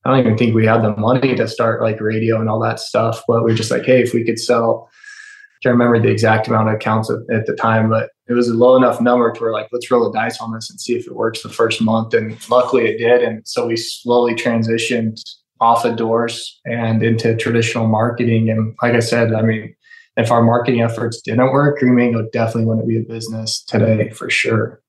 I 0.05 0.09
don't 0.09 0.19
even 0.19 0.37
think 0.37 0.55
we 0.55 0.65
had 0.65 0.81
the 0.81 0.95
money 0.95 1.35
to 1.35 1.47
start 1.47 1.81
like 1.81 2.01
radio 2.01 2.39
and 2.39 2.49
all 2.49 2.59
that 2.61 2.79
stuff, 2.79 3.23
but 3.27 3.43
we 3.43 3.51
are 3.51 3.55
just 3.55 3.71
like, 3.71 3.85
hey, 3.85 4.01
if 4.01 4.13
we 4.13 4.23
could 4.23 4.39
sell, 4.39 4.89
I 4.91 5.57
can't 5.63 5.73
remember 5.73 5.99
the 5.99 6.11
exact 6.11 6.47
amount 6.47 6.69
of 6.69 6.75
accounts 6.75 7.11
at, 7.11 7.45
the 7.45 7.53
time, 7.53 7.89
but 7.89 8.09
it 8.27 8.33
was 8.33 8.47
a 8.47 8.53
low 8.53 8.75
enough 8.77 8.99
number 8.99 9.31
to 9.31 9.41
where 9.41 9.51
like, 9.51 9.67
let's 9.71 9.91
roll 9.91 10.09
the 10.09 10.17
dice 10.17 10.39
on 10.39 10.53
this 10.53 10.69
and 10.69 10.79
see 10.79 10.95
if 10.95 11.05
it 11.05 11.15
works 11.15 11.43
the 11.43 11.49
first 11.49 11.81
month. 11.81 12.13
And 12.13 12.37
luckily 12.49 12.87
it 12.87 12.97
did. 12.97 13.21
And 13.21 13.47
so 13.47 13.67
we 13.67 13.77
slowly 13.77 14.33
transitioned 14.33 15.21
off 15.59 15.85
of 15.85 15.97
doors 15.97 16.59
and 16.65 17.03
into 17.03 17.35
traditional 17.35 17.87
marketing. 17.87 18.49
And 18.49 18.75
like 18.81 18.95
I 18.95 18.99
said, 18.99 19.33
I 19.33 19.43
mean, 19.43 19.75
if 20.21 20.31
our 20.31 20.41
marketing 20.41 20.81
efforts 20.81 21.21
didn't 21.21 21.51
work, 21.51 21.79
Green 21.79 21.95
Mango 21.95 22.27
definitely 22.31 22.65
wouldn't 22.65 22.87
be 22.87 22.97
a 22.97 23.01
business 23.03 23.61
today 23.63 24.09
for 24.11 24.29
sure. 24.29 24.81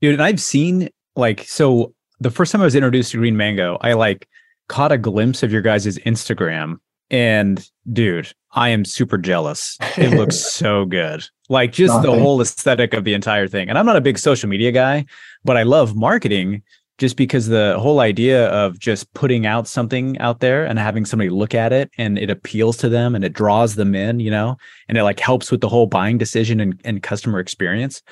Dude, 0.00 0.14
and 0.14 0.22
I've 0.22 0.40
seen 0.40 0.88
like 1.16 1.44
so 1.44 1.94
the 2.20 2.30
first 2.30 2.52
time 2.52 2.60
I 2.60 2.64
was 2.64 2.74
introduced 2.74 3.12
to 3.12 3.18
Green 3.18 3.36
Mango, 3.36 3.78
I 3.80 3.94
like 3.94 4.28
caught 4.68 4.92
a 4.92 4.98
glimpse 4.98 5.42
of 5.42 5.52
your 5.52 5.62
guys' 5.62 5.98
Instagram. 5.98 6.76
And 7.10 7.68
dude, 7.92 8.32
I 8.52 8.70
am 8.70 8.84
super 8.84 9.18
jealous. 9.18 9.76
It 9.96 10.16
looks 10.16 10.36
so 10.52 10.84
good. 10.86 11.24
Like 11.48 11.72
just 11.72 11.94
Nothing. 11.94 12.10
the 12.10 12.18
whole 12.20 12.40
aesthetic 12.40 12.94
of 12.94 13.04
the 13.04 13.12
entire 13.12 13.48
thing. 13.48 13.68
And 13.68 13.76
I'm 13.78 13.84
not 13.84 13.96
a 13.96 14.00
big 14.00 14.18
social 14.18 14.48
media 14.48 14.72
guy, 14.72 15.04
but 15.44 15.56
I 15.56 15.64
love 15.64 15.94
marketing 15.94 16.62
just 17.02 17.16
because 17.16 17.48
the 17.48 17.76
whole 17.80 17.98
idea 17.98 18.46
of 18.50 18.78
just 18.78 19.12
putting 19.12 19.44
out 19.44 19.66
something 19.66 20.16
out 20.20 20.38
there 20.38 20.64
and 20.64 20.78
having 20.78 21.04
somebody 21.04 21.30
look 21.30 21.52
at 21.52 21.72
it 21.72 21.90
and 21.98 22.16
it 22.16 22.30
appeals 22.30 22.76
to 22.76 22.88
them 22.88 23.16
and 23.16 23.24
it 23.24 23.32
draws 23.32 23.74
them 23.74 23.92
in, 23.92 24.20
you 24.20 24.30
know, 24.30 24.56
and 24.88 24.96
it 24.96 25.02
like 25.02 25.18
helps 25.18 25.50
with 25.50 25.60
the 25.60 25.68
whole 25.68 25.88
buying 25.88 26.16
decision 26.16 26.60
and, 26.60 26.80
and 26.84 27.02
customer 27.02 27.40
experience. 27.40 28.02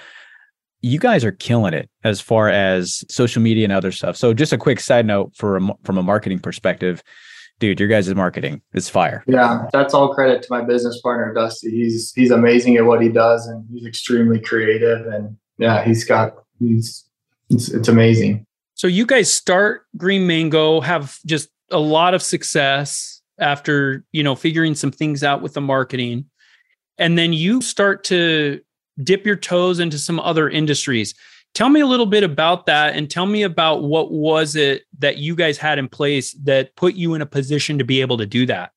You 0.80 0.99
guys 0.99 1.25
are 1.25 1.30
killing 1.30 1.73
it 1.73 1.88
as 2.02 2.20
far 2.20 2.49
as 2.49 3.04
social 3.09 3.40
media 3.40 3.62
and 3.62 3.73
other 3.73 3.92
stuff. 3.92 4.16
So, 4.16 4.35
just 4.35 4.52
a 4.52 4.59
quick 4.59 4.80
side 4.80 5.06
note 5.06 5.37
for 5.37 5.59
a, 5.59 5.61
from 5.85 5.97
a 5.97 6.02
marketing 6.02 6.40
perspective, 6.40 7.00
dude, 7.61 7.78
your 7.78 7.88
guys' 7.88 8.12
marketing 8.12 8.61
is 8.75 8.88
fire. 8.88 9.23
Yeah, 9.28 9.68
that's 9.73 9.94
all 9.94 10.12
credit 10.12 10.42
to 10.42 10.49
my 10.50 10.62
business 10.62 11.00
partner 11.00 11.32
Dusty. 11.32 11.70
He's 11.70 12.12
he's 12.16 12.32
amazing 12.32 12.76
at 12.76 12.87
what 12.87 13.00
he 13.00 13.09
does, 13.09 13.47
and 13.47 13.64
he's 13.73 13.87
extremely 13.87 14.40
creative. 14.40 15.06
And 15.06 15.37
yeah, 15.59 15.85
he's 15.85 16.02
got 16.02 16.35
he's 16.59 17.04
it's, 17.50 17.68
it's 17.68 17.88
amazing. 17.88 18.47
So 18.80 18.87
you 18.87 19.04
guys 19.04 19.30
start 19.30 19.82
Green 19.99 20.26
Mango, 20.26 20.80
have 20.80 21.18
just 21.26 21.50
a 21.70 21.78
lot 21.78 22.14
of 22.14 22.22
success 22.22 23.20
after, 23.38 24.06
you 24.10 24.22
know, 24.22 24.34
figuring 24.34 24.75
some 24.75 24.90
things 24.90 25.22
out 25.22 25.42
with 25.42 25.52
the 25.52 25.60
marketing. 25.60 26.25
And 26.96 27.18
then 27.18 27.34
you 27.34 27.60
start 27.60 28.04
to 28.04 28.58
dip 29.04 29.26
your 29.26 29.37
toes 29.37 29.80
into 29.80 29.99
some 29.99 30.18
other 30.18 30.49
industries. 30.49 31.14
Tell 31.52 31.68
me 31.68 31.80
a 31.80 31.87
little 31.87 32.06
bit 32.06 32.22
about 32.22 32.64
that 32.64 32.96
and 32.96 33.10
tell 33.10 33.26
me 33.26 33.42
about 33.42 33.82
what 33.82 34.12
was 34.12 34.56
it 34.56 34.84
that 34.99 35.18
you 35.18 35.37
guys 35.37 35.58
had 35.58 35.78
in 35.78 35.87
place 35.87 36.32
that 36.44 36.75
put 36.75 36.94
you 36.94 37.12
in 37.12 37.20
a 37.20 37.26
position 37.26 37.76
to 37.76 37.84
be 37.84 38.00
able 38.00 38.16
to 38.16 38.25
do 38.25 38.46
that? 38.46 38.72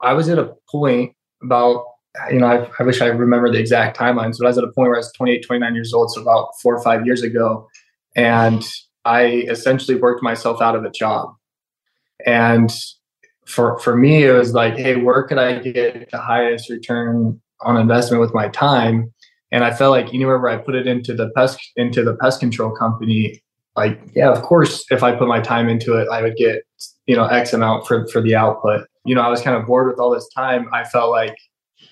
I 0.00 0.12
was 0.12 0.28
at 0.28 0.40
a 0.40 0.56
point 0.68 1.14
about, 1.40 1.84
you 2.32 2.40
know, 2.40 2.46
I, 2.48 2.68
I 2.80 2.82
wish 2.82 3.00
I 3.00 3.06
remember 3.06 3.48
the 3.48 3.60
exact 3.60 3.96
timeline. 3.96 4.36
but 4.36 4.46
I 4.46 4.48
was 4.48 4.58
at 4.58 4.64
a 4.64 4.72
point 4.72 4.88
where 4.88 4.96
I 4.96 4.98
was 4.98 5.12
28, 5.12 5.46
29 5.46 5.74
years 5.76 5.92
old. 5.92 6.10
So 6.10 6.20
about 6.20 6.48
four 6.60 6.74
or 6.74 6.82
five 6.82 7.06
years 7.06 7.22
ago. 7.22 7.68
And 8.16 8.64
I 9.04 9.44
essentially 9.48 9.98
worked 9.98 10.22
myself 10.22 10.60
out 10.60 10.76
of 10.76 10.84
a 10.84 10.90
job. 10.90 11.34
And 12.26 12.70
for, 13.46 13.78
for 13.78 13.96
me, 13.96 14.24
it 14.24 14.32
was 14.32 14.52
like, 14.54 14.76
hey, 14.76 14.96
where 14.96 15.22
could 15.24 15.38
I 15.38 15.58
get 15.58 16.10
the 16.10 16.18
highest 16.18 16.70
return 16.70 17.40
on 17.62 17.76
investment 17.76 18.20
with 18.20 18.34
my 18.34 18.48
time? 18.48 19.12
And 19.52 19.64
I 19.64 19.72
felt 19.72 19.90
like 19.90 20.14
anywhere 20.14 20.38
where 20.38 20.50
I 20.50 20.58
put 20.58 20.74
it 20.74 20.86
into 20.86 21.14
the 21.14 21.30
pest 21.30 21.58
into 21.76 22.04
the 22.04 22.16
pest 22.16 22.38
control 22.38 22.70
company, 22.70 23.42
like 23.74 24.00
yeah, 24.14 24.30
of 24.30 24.42
course, 24.42 24.84
if 24.90 25.02
I 25.02 25.16
put 25.16 25.26
my 25.26 25.40
time 25.40 25.68
into 25.68 25.96
it, 25.96 26.08
I 26.08 26.22
would 26.22 26.36
get 26.36 26.62
you 27.06 27.16
know 27.16 27.24
X 27.24 27.52
amount 27.52 27.86
for 27.86 28.06
for 28.08 28.20
the 28.20 28.36
output. 28.36 28.86
You 29.04 29.16
know, 29.16 29.22
I 29.22 29.28
was 29.28 29.42
kind 29.42 29.56
of 29.56 29.66
bored 29.66 29.88
with 29.88 29.98
all 29.98 30.10
this 30.10 30.28
time. 30.28 30.68
I 30.72 30.84
felt 30.84 31.10
like 31.10 31.34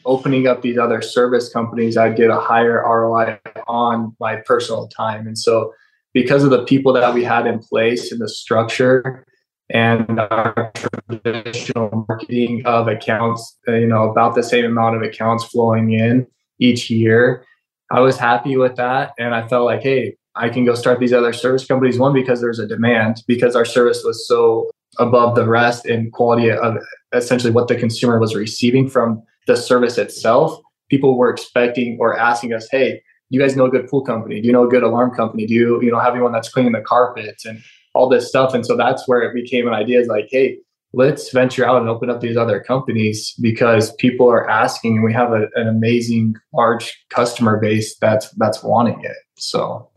opening 0.04 0.46
up 0.46 0.62
these 0.62 0.78
other 0.78 1.02
service 1.02 1.52
companies, 1.52 1.96
I'd 1.96 2.16
get 2.16 2.30
a 2.30 2.40
higher 2.40 2.82
ROI 2.82 3.38
on 3.66 4.16
my 4.20 4.36
personal 4.36 4.88
time. 4.88 5.26
And 5.26 5.38
so, 5.38 5.72
because 6.18 6.42
of 6.42 6.50
the 6.50 6.64
people 6.64 6.92
that 6.92 7.14
we 7.14 7.22
had 7.22 7.46
in 7.46 7.60
place 7.60 8.10
and 8.10 8.20
the 8.20 8.28
structure 8.28 9.24
and 9.70 10.18
our 10.18 10.72
traditional 11.08 12.04
marketing 12.08 12.60
of 12.66 12.88
accounts, 12.88 13.56
uh, 13.68 13.74
you 13.74 13.86
know, 13.86 14.10
about 14.10 14.34
the 14.34 14.42
same 14.42 14.64
amount 14.64 14.96
of 14.96 15.02
accounts 15.02 15.44
flowing 15.44 15.92
in 15.92 16.26
each 16.58 16.90
year, 16.90 17.44
I 17.92 18.00
was 18.00 18.16
happy 18.18 18.56
with 18.56 18.74
that. 18.74 19.12
And 19.16 19.32
I 19.32 19.46
felt 19.46 19.64
like, 19.64 19.80
hey, 19.80 20.16
I 20.34 20.48
can 20.48 20.64
go 20.64 20.74
start 20.74 20.98
these 20.98 21.12
other 21.12 21.32
service 21.32 21.64
companies. 21.64 22.00
One, 22.00 22.12
because 22.12 22.40
there's 22.40 22.58
a 22.58 22.66
demand, 22.66 23.22
because 23.28 23.54
our 23.54 23.64
service 23.64 24.02
was 24.04 24.26
so 24.26 24.68
above 24.98 25.36
the 25.36 25.46
rest 25.46 25.86
in 25.86 26.10
quality 26.10 26.50
of 26.50 26.78
essentially 27.14 27.52
what 27.52 27.68
the 27.68 27.76
consumer 27.76 28.18
was 28.18 28.34
receiving 28.34 28.90
from 28.90 29.22
the 29.46 29.56
service 29.56 29.98
itself. 29.98 30.60
People 30.90 31.16
were 31.16 31.30
expecting 31.30 31.96
or 32.00 32.18
asking 32.18 32.54
us, 32.54 32.66
hey, 32.72 33.02
you 33.30 33.40
guys 33.40 33.56
know 33.56 33.66
a 33.66 33.70
good 33.70 33.88
pool 33.88 34.02
company? 34.02 34.40
Do 34.40 34.46
you 34.46 34.52
know 34.52 34.66
a 34.66 34.68
good 34.68 34.82
alarm 34.82 35.14
company? 35.14 35.46
Do 35.46 35.54
you, 35.54 35.82
you 35.82 35.90
know, 35.90 36.00
have 36.00 36.14
anyone 36.14 36.32
that's 36.32 36.48
cleaning 36.48 36.72
the 36.72 36.80
carpets 36.80 37.44
and 37.44 37.62
all 37.94 38.08
this 38.08 38.28
stuff? 38.28 38.54
And 38.54 38.64
so 38.64 38.76
that's 38.76 39.06
where 39.06 39.22
it 39.22 39.34
became 39.34 39.66
an 39.66 39.74
idea 39.74 40.00
is 40.00 40.08
like, 40.08 40.28
hey, 40.30 40.58
let's 40.92 41.30
venture 41.32 41.66
out 41.66 41.80
and 41.80 41.88
open 41.88 42.08
up 42.08 42.20
these 42.20 42.36
other 42.36 42.60
companies 42.60 43.34
because 43.40 43.94
people 43.96 44.30
are 44.30 44.48
asking 44.48 44.96
and 44.96 45.04
we 45.04 45.12
have 45.12 45.32
a, 45.32 45.46
an 45.54 45.68
amazing 45.68 46.34
large 46.54 46.96
customer 47.10 47.58
base 47.58 47.96
that's 47.98 48.30
that's 48.32 48.62
wanting 48.62 48.98
it 49.04 49.16
so 49.36 49.90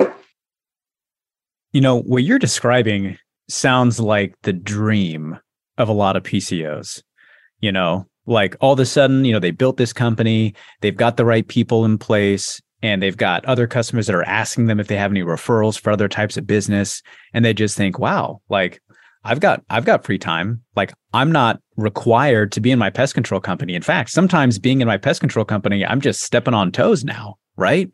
you 1.71 1.79
know 1.79 2.01
what 2.01 2.23
you're 2.23 2.39
describing 2.39 3.17
sounds 3.47 3.99
like 3.99 4.35
the 4.43 4.53
dream 4.53 5.39
of 5.77 5.87
a 5.87 5.93
lot 5.93 6.17
of 6.17 6.23
pcos 6.23 7.01
you 7.61 7.71
know 7.71 8.05
like 8.25 8.55
all 8.59 8.73
of 8.73 8.79
a 8.79 8.85
sudden 8.85 9.23
you 9.23 9.31
know 9.31 9.39
they 9.39 9.51
built 9.51 9.77
this 9.77 9.93
company 9.93 10.53
they've 10.81 10.97
got 10.97 11.15
the 11.15 11.25
right 11.25 11.47
people 11.47 11.85
in 11.85 11.97
place 11.97 12.61
and 12.83 13.01
they've 13.01 13.17
got 13.17 13.45
other 13.45 13.67
customers 13.67 14.07
that 14.07 14.15
are 14.15 14.27
asking 14.27 14.67
them 14.67 14.79
if 14.79 14.87
they 14.87 14.97
have 14.97 15.11
any 15.11 15.21
referrals 15.21 15.79
for 15.79 15.91
other 15.91 16.07
types 16.07 16.37
of 16.37 16.47
business 16.47 17.01
and 17.33 17.45
they 17.45 17.53
just 17.53 17.77
think 17.77 17.99
wow 17.99 18.41
like 18.49 18.81
I've 19.23 19.39
got 19.39 19.63
I've 19.69 19.85
got 19.85 20.03
free 20.03 20.17
time. 20.17 20.63
Like 20.75 20.93
I'm 21.13 21.31
not 21.31 21.61
required 21.77 22.51
to 22.53 22.61
be 22.61 22.71
in 22.71 22.79
my 22.79 22.89
pest 22.89 23.13
control 23.13 23.39
company. 23.39 23.75
In 23.75 23.81
fact, 23.81 24.09
sometimes 24.09 24.59
being 24.59 24.81
in 24.81 24.87
my 24.87 24.97
pest 24.97 25.19
control 25.19 25.45
company, 25.45 25.85
I'm 25.85 26.01
just 26.01 26.23
stepping 26.23 26.53
on 26.53 26.71
toes 26.71 27.03
now, 27.03 27.35
right? 27.55 27.89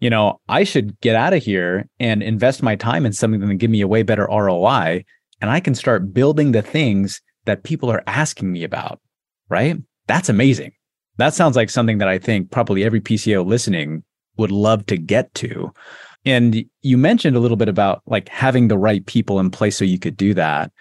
You 0.00 0.10
know, 0.10 0.40
I 0.48 0.64
should 0.64 0.98
get 1.00 1.16
out 1.16 1.32
of 1.32 1.42
here 1.42 1.88
and 1.98 2.22
invest 2.22 2.62
my 2.62 2.76
time 2.76 3.06
in 3.06 3.12
something 3.12 3.40
that 3.40 3.54
give 3.54 3.70
me 3.70 3.80
a 3.80 3.88
way 3.88 4.02
better 4.02 4.28
ROI 4.30 5.04
and 5.40 5.50
I 5.50 5.60
can 5.60 5.74
start 5.74 6.12
building 6.12 6.52
the 6.52 6.62
things 6.62 7.20
that 7.46 7.64
people 7.64 7.90
are 7.90 8.02
asking 8.06 8.52
me 8.52 8.62
about, 8.64 9.00
right? 9.48 9.76
That's 10.06 10.28
amazing. 10.28 10.72
That 11.16 11.34
sounds 11.34 11.56
like 11.56 11.70
something 11.70 11.98
that 11.98 12.08
I 12.08 12.18
think 12.18 12.50
probably 12.50 12.84
every 12.84 13.00
PCO 13.00 13.44
listening 13.44 14.04
would 14.38 14.50
love 14.50 14.86
to 14.86 14.96
get 14.96 15.32
to. 15.34 15.72
And 16.24 16.64
you 16.82 16.98
mentioned 16.98 17.36
a 17.36 17.40
little 17.40 17.56
bit 17.56 17.68
about 17.68 18.02
like 18.06 18.28
having 18.28 18.68
the 18.68 18.78
right 18.78 19.04
people 19.06 19.40
in 19.40 19.50
place 19.50 19.76
so 19.76 19.84
you 19.84 19.98
could 19.98 20.16
do 20.16 20.34
that. 20.34 20.72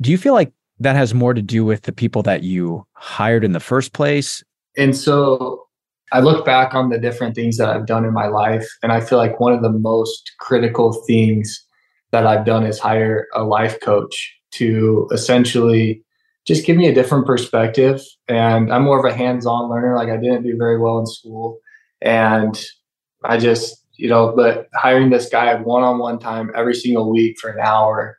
Do 0.00 0.10
you 0.10 0.18
feel 0.18 0.34
like 0.34 0.52
that 0.78 0.96
has 0.96 1.14
more 1.14 1.34
to 1.34 1.42
do 1.42 1.64
with 1.64 1.82
the 1.82 1.92
people 1.92 2.22
that 2.22 2.42
you 2.42 2.86
hired 2.94 3.44
in 3.44 3.52
the 3.52 3.60
first 3.60 3.92
place? 3.92 4.42
And 4.76 4.96
so 4.96 5.66
I 6.12 6.20
look 6.20 6.44
back 6.44 6.74
on 6.74 6.88
the 6.88 6.98
different 6.98 7.34
things 7.34 7.56
that 7.58 7.68
I've 7.68 7.86
done 7.86 8.04
in 8.04 8.12
my 8.12 8.26
life, 8.26 8.66
and 8.82 8.92
I 8.92 9.00
feel 9.00 9.18
like 9.18 9.38
one 9.38 9.52
of 9.52 9.62
the 9.62 9.70
most 9.70 10.32
critical 10.40 10.92
things 11.06 11.64
that 12.10 12.26
I've 12.26 12.44
done 12.44 12.64
is 12.64 12.78
hire 12.78 13.28
a 13.34 13.44
life 13.44 13.80
coach 13.80 14.36
to 14.52 15.08
essentially 15.12 16.02
just 16.46 16.66
give 16.66 16.76
me 16.76 16.88
a 16.88 16.94
different 16.94 17.26
perspective. 17.26 18.02
And 18.26 18.72
I'm 18.72 18.82
more 18.82 18.98
of 18.98 19.04
a 19.04 19.16
hands 19.16 19.46
on 19.46 19.70
learner. 19.70 19.96
Like 19.96 20.08
I 20.08 20.16
didn't 20.16 20.42
do 20.42 20.56
very 20.56 20.80
well 20.80 20.98
in 20.98 21.06
school. 21.06 21.58
And 22.00 22.60
I 23.24 23.36
just 23.36 23.80
you 24.00 24.08
know, 24.08 24.32
but 24.34 24.68
hiring 24.74 25.10
this 25.10 25.28
guy 25.28 25.54
one 25.56 25.82
on 25.82 25.98
one 25.98 26.18
time 26.18 26.50
every 26.56 26.74
single 26.74 27.12
week 27.12 27.38
for 27.38 27.50
an 27.50 27.60
hour, 27.60 28.16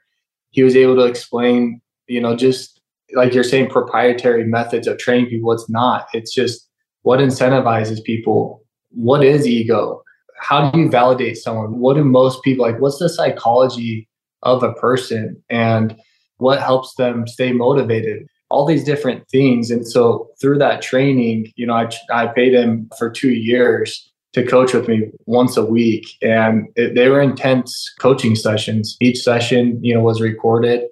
he 0.52 0.62
was 0.62 0.76
able 0.76 0.96
to 0.96 1.06
explain, 1.06 1.82
you 2.06 2.22
know, 2.22 2.36
just 2.36 2.80
like 3.14 3.34
you're 3.34 3.44
saying, 3.44 3.72
proprietary 3.72 4.46
methods 4.46 4.86
of 4.86 5.00
training 5.00 5.26
people. 5.26 5.52
It's 5.52 5.68
not, 5.70 6.08
it's 6.14 6.34
just 6.34 6.70
what 7.02 7.20
incentivizes 7.20 8.04
people. 8.04 8.64
What 8.92 9.24
is 9.24 9.48
ego? 9.48 10.04
How 10.40 10.70
do 10.70 10.80
you 10.80 10.88
validate 10.88 11.38
someone? 11.38 11.80
What 11.80 11.96
do 11.96 12.04
most 12.04 12.44
people 12.44 12.64
like? 12.64 12.80
What's 12.80 13.00
the 13.00 13.10
psychology 13.10 14.08
of 14.44 14.62
a 14.62 14.74
person 14.74 15.42
and 15.50 15.96
what 16.38 16.62
helps 16.62 16.94
them 16.94 17.26
stay 17.26 17.54
motivated? 17.54 18.28
All 18.52 18.68
these 18.68 18.84
different 18.84 19.28
things. 19.30 19.72
And 19.72 19.88
so 19.88 20.30
through 20.40 20.60
that 20.60 20.84
training, 20.84 21.52
you 21.56 21.66
know, 21.66 21.74
I, 21.74 21.90
I 22.14 22.28
paid 22.28 22.54
him 22.54 22.88
for 23.00 23.10
two 23.10 23.32
years 23.32 24.11
to 24.34 24.46
coach 24.46 24.74
with 24.74 24.88
me 24.88 25.12
once 25.26 25.58
a 25.58 25.66
week. 25.66 26.08
And 26.22 26.68
it, 26.76 26.96
they 26.96 27.10
were 27.10 27.22
intense 27.22 27.94
coaching 28.00 28.36
sessions. 28.36 28.98
Each 29.02 29.22
session 29.22 29.80
you 29.84 29.94
know 29.94 30.02
was 30.02 30.22
recorded 30.22 30.84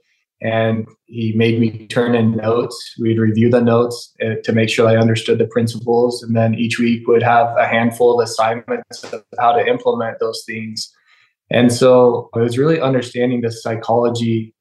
and 0.41 0.88
he 1.05 1.34
made 1.34 1.60
me 1.60 1.88
turn 1.88 2.15
in 2.15 2.38
notes. 2.38 2.96
We'd 3.00 3.19
review 3.19 3.50
the 3.50 3.62
notes 3.62 4.13
uh, 4.24 4.36
to 4.43 4.53
make 4.53 4.69
sure 4.69 4.88
i 4.88 4.96
understood 4.96 5.38
the 5.38 5.48
principles. 5.48 6.24
And 6.24 6.36
then 6.36 6.55
each 6.55 6.79
week 6.79 7.08
would 7.08 7.24
have 7.24 7.48
a 7.58 7.67
handful 7.67 8.19
of 8.19 8.24
assignments 8.24 9.03
of 9.12 9.24
how 9.38 9.51
to 9.51 9.65
implement 9.65 10.19
those 10.19 10.43
things. 10.46 10.93
And 11.51 11.74
so 11.74 12.29
it 12.36 12.39
was 12.39 12.58
really 12.58 12.79
understanding 12.79 13.41
the 13.41 13.51
psychology 13.51 14.53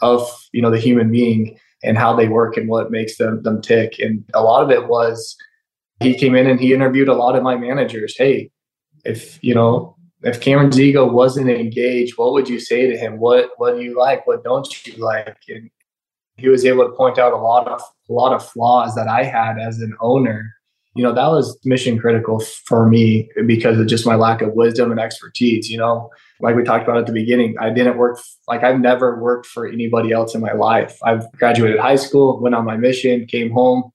of 0.00 0.22
you 0.52 0.62
know 0.62 0.70
the 0.70 0.78
human 0.78 1.10
being 1.10 1.58
and 1.82 1.98
how 1.98 2.14
they 2.14 2.28
work 2.28 2.56
and 2.56 2.68
what 2.68 2.90
makes 2.90 3.18
them 3.18 3.42
them 3.42 3.60
tick. 3.60 3.98
And 3.98 4.24
a 4.34 4.42
lot 4.42 4.62
of 4.62 4.70
it 4.70 4.88
was 4.88 5.36
he 6.00 6.14
came 6.14 6.34
in 6.34 6.46
and 6.46 6.60
he 6.60 6.72
interviewed 6.72 7.08
a 7.08 7.14
lot 7.14 7.36
of 7.36 7.42
my 7.42 7.56
managers. 7.56 8.16
Hey, 8.16 8.50
if 9.04 9.38
you 9.42 9.54
know 9.54 9.96
if 10.22 10.40
Cameron's 10.40 10.80
ego 10.80 11.06
wasn't 11.10 11.48
engaged, 11.48 12.18
what 12.18 12.32
would 12.32 12.48
you 12.48 12.58
say 12.58 12.88
to 12.90 12.96
him? 12.96 13.18
What 13.18 13.50
what 13.56 13.76
do 13.76 13.82
you 13.82 13.98
like? 13.98 14.26
What 14.26 14.44
don't 14.44 14.86
you 14.86 14.94
like? 15.02 15.36
And 15.48 15.70
he 16.36 16.48
was 16.48 16.64
able 16.64 16.84
to 16.84 16.94
point 16.94 17.18
out 17.18 17.32
a 17.32 17.36
lot 17.36 17.68
of 17.68 17.80
a 17.80 18.12
lot 18.12 18.32
of 18.32 18.46
flaws 18.46 18.94
that 18.94 19.08
I 19.08 19.24
had 19.24 19.58
as 19.58 19.80
an 19.80 19.96
owner. 20.00 20.54
You 20.94 21.04
know, 21.04 21.12
that 21.12 21.28
was 21.28 21.56
mission 21.64 21.98
critical 21.98 22.40
for 22.40 22.88
me 22.88 23.30
because 23.46 23.78
of 23.78 23.86
just 23.86 24.06
my 24.06 24.16
lack 24.16 24.42
of 24.42 24.54
wisdom 24.54 24.90
and 24.90 24.98
expertise. 24.98 25.70
You 25.70 25.78
know, 25.78 26.10
like 26.40 26.56
we 26.56 26.64
talked 26.64 26.84
about 26.84 26.96
at 26.98 27.06
the 27.06 27.12
beginning, 27.12 27.56
I 27.60 27.70
didn't 27.70 27.98
work 27.98 28.18
like 28.48 28.64
I've 28.64 28.80
never 28.80 29.20
worked 29.22 29.46
for 29.46 29.66
anybody 29.66 30.10
else 30.10 30.34
in 30.34 30.40
my 30.40 30.52
life. 30.52 30.98
I've 31.04 31.30
graduated 31.32 31.78
high 31.78 31.96
school, 31.96 32.40
went 32.40 32.56
on 32.56 32.64
my 32.64 32.76
mission, 32.76 33.26
came 33.26 33.52
home, 33.52 33.92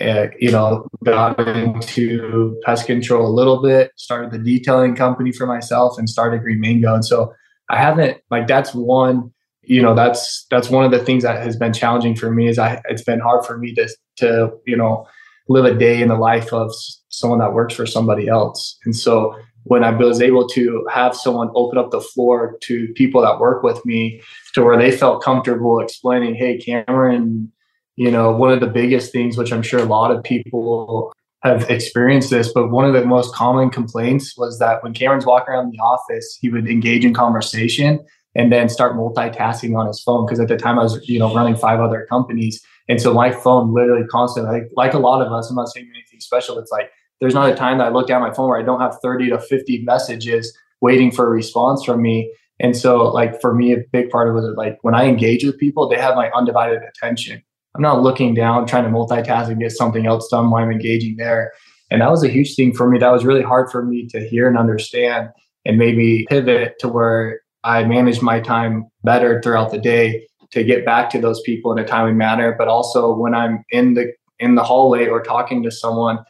uh, 0.00 0.26
you 0.38 0.50
know, 0.50 0.86
got 1.04 1.38
into 1.40 2.58
pest 2.64 2.86
control 2.86 3.26
a 3.26 3.32
little 3.32 3.60
bit, 3.62 3.90
started 3.96 4.30
the 4.30 4.38
detailing 4.38 4.94
company 4.94 5.32
for 5.32 5.46
myself 5.46 5.98
and 5.98 6.08
started 6.08 6.42
Green 6.42 6.60
Mango. 6.60 6.94
And 6.94 7.04
so 7.04 7.34
I 7.68 7.76
haven't 7.76 8.18
like 8.30 8.46
that's 8.46 8.74
one, 8.74 9.32
you 9.62 9.82
know, 9.82 9.94
that's 9.94 10.46
that's 10.50 10.70
one 10.70 10.84
of 10.84 10.90
the 10.90 11.04
things 11.04 11.22
that 11.24 11.42
has 11.42 11.56
been 11.56 11.72
challenging 11.72 12.14
for 12.14 12.30
me 12.30 12.48
is 12.48 12.58
I 12.58 12.80
it's 12.88 13.02
been 13.02 13.20
hard 13.20 13.44
for 13.44 13.58
me 13.58 13.74
to 13.74 13.88
to, 14.18 14.52
you 14.66 14.76
know, 14.76 15.06
live 15.48 15.64
a 15.64 15.74
day 15.74 16.00
in 16.00 16.08
the 16.08 16.16
life 16.16 16.52
of 16.52 16.72
someone 17.08 17.40
that 17.40 17.52
works 17.52 17.74
for 17.74 17.86
somebody 17.86 18.28
else. 18.28 18.78
And 18.84 18.94
so 18.94 19.36
when 19.64 19.84
I 19.84 19.90
was 19.90 20.22
able 20.22 20.48
to 20.48 20.86
have 20.90 21.14
someone 21.14 21.50
open 21.54 21.78
up 21.78 21.90
the 21.90 22.00
floor 22.00 22.56
to 22.62 22.88
people 22.94 23.20
that 23.22 23.40
work 23.40 23.62
with 23.62 23.84
me 23.84 24.22
to 24.54 24.64
where 24.64 24.78
they 24.78 24.90
felt 24.90 25.22
comfortable 25.22 25.80
explaining, 25.80 26.34
hey, 26.34 26.58
Cameron, 26.58 27.52
you 28.00 28.10
know, 28.10 28.32
one 28.32 28.50
of 28.50 28.60
the 28.60 28.66
biggest 28.66 29.12
things, 29.12 29.36
which 29.36 29.52
I'm 29.52 29.60
sure 29.60 29.78
a 29.78 29.84
lot 29.84 30.10
of 30.10 30.24
people 30.24 31.12
have 31.42 31.68
experienced 31.68 32.30
this, 32.30 32.50
but 32.50 32.70
one 32.70 32.86
of 32.86 32.94
the 32.94 33.04
most 33.04 33.34
common 33.34 33.68
complaints 33.68 34.38
was 34.38 34.58
that 34.58 34.82
when 34.82 34.94
Cameron's 34.94 35.26
walking 35.26 35.52
around 35.52 35.70
the 35.70 35.80
office, 35.80 36.38
he 36.40 36.48
would 36.48 36.66
engage 36.66 37.04
in 37.04 37.12
conversation 37.12 38.00
and 38.34 38.50
then 38.50 38.70
start 38.70 38.96
multitasking 38.96 39.76
on 39.78 39.86
his 39.86 40.02
phone. 40.02 40.24
Because 40.24 40.40
at 40.40 40.48
the 40.48 40.56
time 40.56 40.78
I 40.78 40.84
was, 40.84 41.06
you 41.06 41.18
know, 41.18 41.34
running 41.34 41.56
five 41.56 41.78
other 41.78 42.06
companies. 42.08 42.58
And 42.88 42.98
so 42.98 43.12
my 43.12 43.32
phone 43.32 43.74
literally 43.74 44.06
constantly, 44.06 44.60
like, 44.60 44.70
like 44.76 44.94
a 44.94 44.98
lot 44.98 45.20
of 45.20 45.30
us, 45.30 45.50
I'm 45.50 45.56
not 45.56 45.68
saying 45.68 45.90
anything 45.94 46.20
special. 46.20 46.58
It's 46.58 46.72
like 46.72 46.90
there's 47.20 47.34
not 47.34 47.50
a 47.50 47.54
time 47.54 47.76
that 47.78 47.88
I 47.88 47.90
look 47.90 48.08
at 48.08 48.18
my 48.18 48.32
phone 48.32 48.48
where 48.48 48.58
I 48.58 48.64
don't 48.64 48.80
have 48.80 48.96
30 49.02 49.28
to 49.28 49.38
50 49.38 49.82
messages 49.82 50.56
waiting 50.80 51.10
for 51.10 51.26
a 51.26 51.30
response 51.30 51.84
from 51.84 52.00
me. 52.00 52.32
And 52.60 52.74
so, 52.74 53.08
like 53.08 53.42
for 53.42 53.54
me, 53.54 53.74
a 53.74 53.84
big 53.92 54.08
part 54.08 54.30
of 54.30 54.36
it 54.36 54.40
was 54.40 54.54
like 54.56 54.78
when 54.80 54.94
I 54.94 55.04
engage 55.04 55.44
with 55.44 55.58
people, 55.58 55.86
they 55.86 55.98
have 55.98 56.16
my 56.16 56.30
undivided 56.30 56.80
attention 56.82 57.42
I'm 57.74 57.82
not 57.82 58.02
looking 58.02 58.34
down 58.34 58.66
trying 58.66 58.84
to 58.84 58.90
multitask 58.90 59.48
and 59.48 59.60
get 59.60 59.72
something 59.72 60.06
else 60.06 60.28
done 60.28 60.50
while 60.50 60.62
I'm 60.62 60.72
engaging 60.72 61.16
there. 61.16 61.52
And 61.90 62.00
that 62.00 62.10
was 62.10 62.24
a 62.24 62.28
huge 62.28 62.54
thing 62.54 62.72
for 62.72 62.88
me. 62.88 62.98
That 62.98 63.12
was 63.12 63.24
really 63.24 63.42
hard 63.42 63.70
for 63.70 63.84
me 63.84 64.06
to 64.08 64.28
hear 64.28 64.48
and 64.48 64.58
understand 64.58 65.28
and 65.64 65.78
maybe 65.78 66.26
pivot 66.28 66.78
to 66.80 66.88
where 66.88 67.40
I 67.64 67.84
manage 67.84 68.22
my 68.22 68.40
time 68.40 68.86
better 69.04 69.40
throughout 69.42 69.70
the 69.70 69.78
day 69.78 70.26
to 70.52 70.64
get 70.64 70.84
back 70.84 71.10
to 71.10 71.20
those 71.20 71.40
people 71.42 71.72
in 71.72 71.78
a 71.78 71.86
timely 71.86 72.12
manner. 72.12 72.54
But 72.56 72.68
also 72.68 73.14
when 73.14 73.34
I'm 73.34 73.64
in 73.70 73.94
the 73.94 74.12
in 74.38 74.54
the 74.54 74.64
hallway 74.64 75.06
or 75.06 75.22
talking 75.22 75.62
to 75.62 75.70
someone, 75.70 76.24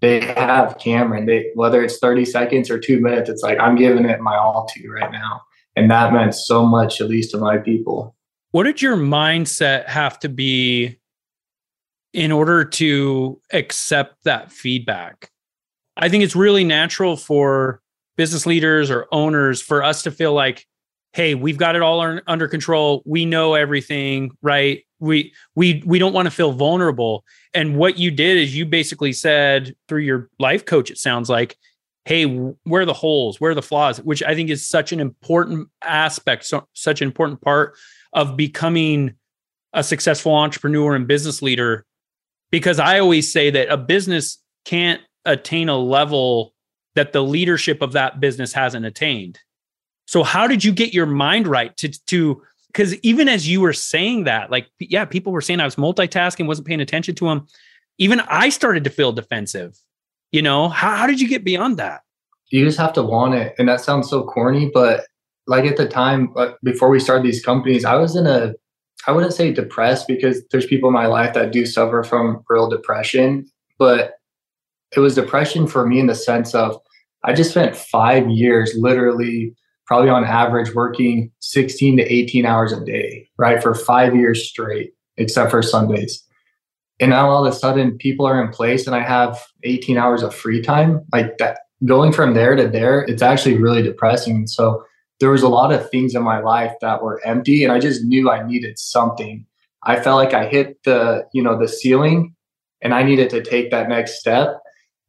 they 0.00 0.20
have 0.20 0.78
Cameron. 0.78 1.26
They 1.26 1.50
whether 1.54 1.82
it's 1.82 1.98
30 1.98 2.24
seconds 2.24 2.70
or 2.70 2.78
two 2.78 3.00
minutes, 3.00 3.30
it's 3.30 3.42
like 3.42 3.58
I'm 3.60 3.76
giving 3.76 4.04
it 4.04 4.20
my 4.20 4.36
all 4.36 4.66
to 4.66 4.82
you 4.82 4.92
right 4.92 5.12
now. 5.12 5.42
And 5.76 5.90
that 5.90 6.12
meant 6.12 6.34
so 6.34 6.66
much, 6.66 7.00
at 7.00 7.08
least 7.08 7.30
to 7.30 7.38
my 7.38 7.56
people. 7.56 8.14
What 8.52 8.64
did 8.64 8.82
your 8.82 8.96
mindset 8.96 9.86
have 9.86 10.18
to 10.20 10.28
be 10.28 10.98
in 12.12 12.32
order 12.32 12.64
to 12.64 13.40
accept 13.52 14.24
that 14.24 14.50
feedback? 14.50 15.30
I 15.96 16.08
think 16.08 16.24
it's 16.24 16.34
really 16.34 16.64
natural 16.64 17.16
for 17.16 17.80
business 18.16 18.46
leaders 18.46 18.90
or 18.90 19.06
owners 19.12 19.62
for 19.62 19.84
us 19.84 20.02
to 20.02 20.10
feel 20.10 20.32
like, 20.32 20.66
hey, 21.12 21.34
we've 21.34 21.56
got 21.56 21.76
it 21.76 21.82
all 21.82 22.20
under 22.26 22.48
control. 22.48 23.02
We 23.04 23.24
know 23.24 23.54
everything, 23.54 24.32
right? 24.42 24.84
We 24.98 25.32
we 25.54 25.82
we 25.86 25.98
don't 25.98 26.12
want 26.12 26.26
to 26.26 26.30
feel 26.30 26.52
vulnerable. 26.52 27.24
And 27.54 27.76
what 27.76 27.98
you 27.98 28.10
did 28.10 28.36
is 28.36 28.56
you 28.56 28.66
basically 28.66 29.12
said 29.12 29.74
through 29.88 30.02
your 30.02 30.28
life 30.38 30.64
coach, 30.64 30.90
it 30.90 30.98
sounds 30.98 31.28
like, 31.28 31.56
hey, 32.04 32.24
where 32.24 32.82
are 32.82 32.86
the 32.86 32.92
holes? 32.92 33.40
Where 33.40 33.52
are 33.52 33.54
the 33.54 33.62
flaws? 33.62 33.98
Which 33.98 34.22
I 34.22 34.34
think 34.34 34.50
is 34.50 34.66
such 34.66 34.92
an 34.92 35.00
important 35.00 35.68
aspect, 35.82 36.44
so, 36.46 36.66
such 36.72 37.02
an 37.02 37.08
important 37.08 37.40
part 37.40 37.76
of 38.12 38.36
becoming 38.36 39.14
a 39.72 39.84
successful 39.84 40.34
entrepreneur 40.34 40.94
and 40.94 41.06
business 41.06 41.42
leader. 41.42 41.84
Because 42.50 42.80
I 42.80 42.98
always 42.98 43.32
say 43.32 43.50
that 43.50 43.70
a 43.70 43.76
business 43.76 44.38
can't 44.64 45.00
attain 45.24 45.68
a 45.68 45.78
level 45.78 46.54
that 46.94 47.12
the 47.12 47.22
leadership 47.22 47.82
of 47.82 47.92
that 47.92 48.18
business 48.18 48.52
hasn't 48.52 48.86
attained. 48.86 49.38
So 50.06 50.24
how 50.24 50.48
did 50.48 50.64
you 50.64 50.72
get 50.72 50.92
your 50.92 51.06
mind 51.06 51.46
right 51.46 51.76
to 51.76 51.88
to 52.06 52.42
because 52.66 52.94
even 53.00 53.28
as 53.28 53.48
you 53.48 53.60
were 53.60 53.72
saying 53.72 54.24
that, 54.24 54.50
like 54.50 54.66
yeah, 54.78 55.04
people 55.04 55.32
were 55.32 55.40
saying 55.40 55.60
I 55.60 55.64
was 55.64 55.76
multitasking, 55.76 56.46
wasn't 56.46 56.66
paying 56.66 56.80
attention 56.80 57.14
to 57.16 57.26
them. 57.26 57.46
Even 57.98 58.20
I 58.20 58.48
started 58.48 58.84
to 58.84 58.90
feel 58.90 59.12
defensive. 59.12 59.78
You 60.32 60.42
know, 60.42 60.68
how, 60.68 60.96
how 60.96 61.06
did 61.06 61.20
you 61.20 61.28
get 61.28 61.44
beyond 61.44 61.76
that? 61.78 62.02
You 62.50 62.64
just 62.64 62.78
have 62.78 62.92
to 62.94 63.02
want 63.02 63.34
it. 63.34 63.54
And 63.58 63.68
that 63.68 63.80
sounds 63.80 64.08
so 64.08 64.24
corny, 64.24 64.70
but 64.72 65.04
like 65.46 65.64
at 65.64 65.76
the 65.76 65.88
time 65.88 66.32
uh, 66.36 66.52
before 66.62 66.88
we 66.88 67.00
started 67.00 67.24
these 67.24 67.44
companies, 67.44 67.84
I 67.84 67.96
was 67.96 68.16
in 68.16 68.26
a 68.26 68.54
I 69.06 69.12
wouldn't 69.12 69.32
say 69.32 69.52
depressed 69.52 70.06
because 70.06 70.42
there's 70.50 70.66
people 70.66 70.88
in 70.90 70.94
my 70.94 71.06
life 71.06 71.32
that 71.32 71.52
do 71.52 71.64
suffer 71.64 72.02
from 72.02 72.44
real 72.50 72.68
depression, 72.68 73.50
but 73.78 74.12
it 74.94 75.00
was 75.00 75.14
depression 75.14 75.66
for 75.66 75.86
me 75.86 76.00
in 76.00 76.06
the 76.06 76.14
sense 76.14 76.54
of 76.54 76.76
I 77.24 77.32
just 77.32 77.50
spent 77.50 77.76
five 77.76 78.28
years 78.28 78.74
literally 78.76 79.54
probably 79.86 80.10
on 80.10 80.24
average 80.24 80.74
working 80.74 81.30
16 81.40 81.96
to 81.96 82.02
18 82.12 82.46
hours 82.46 82.72
a 82.72 82.84
day, 82.84 83.28
right? 83.38 83.62
For 83.62 83.74
five 83.74 84.14
years 84.14 84.48
straight, 84.48 84.92
except 85.16 85.50
for 85.50 85.62
Sundays. 85.62 86.22
And 87.00 87.10
now 87.10 87.30
all 87.30 87.46
of 87.46 87.52
a 87.52 87.56
sudden 87.56 87.96
people 87.96 88.26
are 88.26 88.42
in 88.42 88.52
place 88.52 88.86
and 88.86 88.94
I 88.94 89.00
have 89.00 89.42
18 89.64 89.96
hours 89.96 90.22
of 90.22 90.34
free 90.34 90.60
time. 90.60 91.00
Like 91.12 91.38
that 91.38 91.60
going 91.86 92.12
from 92.12 92.34
there 92.34 92.54
to 92.54 92.68
there, 92.68 93.02
it's 93.02 93.22
actually 93.22 93.56
really 93.56 93.82
depressing. 93.82 94.46
So 94.46 94.84
there 95.18 95.30
was 95.30 95.42
a 95.42 95.48
lot 95.48 95.72
of 95.72 95.90
things 95.90 96.14
in 96.14 96.22
my 96.22 96.40
life 96.40 96.72
that 96.82 97.02
were 97.02 97.20
empty 97.24 97.64
and 97.64 97.72
I 97.72 97.78
just 97.78 98.04
knew 98.04 98.30
I 98.30 98.46
needed 98.46 98.78
something. 98.78 99.46
I 99.82 99.98
felt 99.98 100.16
like 100.16 100.34
I 100.34 100.46
hit 100.46 100.78
the, 100.84 101.26
you 101.32 101.42
know, 101.42 101.58
the 101.58 101.68
ceiling 101.68 102.34
and 102.82 102.92
I 102.92 103.02
needed 103.02 103.30
to 103.30 103.42
take 103.42 103.70
that 103.70 103.88
next 103.88 104.20
step. 104.20 104.60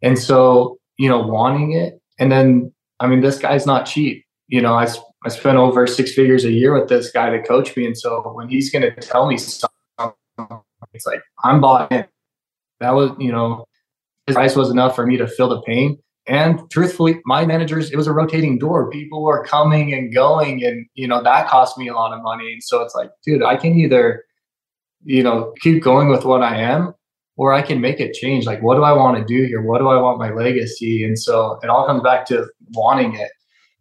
And 0.02 0.18
so, 0.18 0.80
you 0.98 1.10
know, 1.10 1.20
wanting 1.20 1.74
it. 1.74 2.00
And 2.20 2.32
then, 2.32 2.72
I 3.02 3.08
mean, 3.08 3.20
this 3.20 3.38
guy's 3.38 3.66
not 3.66 3.86
cheap. 3.86 4.26
You 4.48 4.62
know, 4.62 4.74
I, 4.74 4.88
I 5.26 5.30
spent 5.30 5.58
over 5.58 5.88
six 5.88 6.14
figures 6.14 6.46
a 6.46 6.51
year 6.51 6.77
with 6.77 6.88
this 6.88 7.12
guy 7.12 7.30
to 7.30 7.42
coach 7.42 7.75
me. 7.75 7.86
And 7.86 7.98
so 7.98 8.22
when 8.34 8.48
he's 8.48 8.72
going 8.72 8.84
to 8.84 8.92
tell 9.01 9.27
me 9.27 9.38
something, 9.38 10.62
it's 10.94 11.06
like, 11.06 11.22
I'm 11.44 11.62
bought 11.62 11.92
in. 11.92 12.06
That 12.80 12.92
was, 12.92 13.12
you 13.20 13.32
know, 13.32 13.66
his 14.27 14.36
price 14.36 14.56
was 14.56 14.70
enough 14.70 14.96
for 14.96 15.06
me 15.06 15.18
to 15.18 15.27
feel 15.27 15.50
the 15.50 15.62
pain. 15.62 15.98
And 16.27 16.60
truthfully, 16.70 17.20
my 17.25 17.46
managers, 17.46 17.92
it 17.92 17.98
was 17.98 18.08
a 18.08 18.14
rotating 18.14 18.60
door. 18.60 18.90
People 18.90 19.24
were 19.24 19.44
coming 19.44 19.94
and 19.94 20.14
going, 20.14 20.64
and 20.64 20.86
you 20.94 21.08
know 21.08 21.24
that 21.24 21.50
cost 21.50 21.77
me 21.77 21.88
a 21.88 21.94
lot 21.94 22.14
of 22.14 22.22
money. 22.22 22.54
And 22.54 22.64
so 22.64 22.82
it's 22.82 22.94
like, 22.94 23.10
dude, 23.25 23.44
I 23.44 23.56
can 23.56 23.75
either, 23.75 24.24
you 25.04 25.24
know, 25.24 25.54
keep 25.62 25.82
going 25.82 26.10
with 26.10 26.24
what 26.24 26.44
I 26.44 26.58
am, 26.58 26.94
or 27.38 27.54
I 27.54 27.64
can 27.64 27.82
make 27.82 28.00
it 28.00 28.14
change. 28.14 28.46
Like, 28.46 28.62
what 28.62 28.75
do 28.75 28.84
I 28.84 28.92
want 28.92 29.18
to 29.18 29.24
do 29.25 29.46
here? 29.48 29.64
What 29.64 29.80
do 29.80 29.88
I 29.88 30.00
want 30.00 30.20
my 30.20 30.32
legacy? 30.32 31.04
And 31.04 31.18
so 31.18 31.60
it 31.64 31.70
all 31.70 31.88
comes 31.88 32.04
back 32.04 32.25
to 32.27 32.48
wanting 32.75 33.16
it 33.16 33.32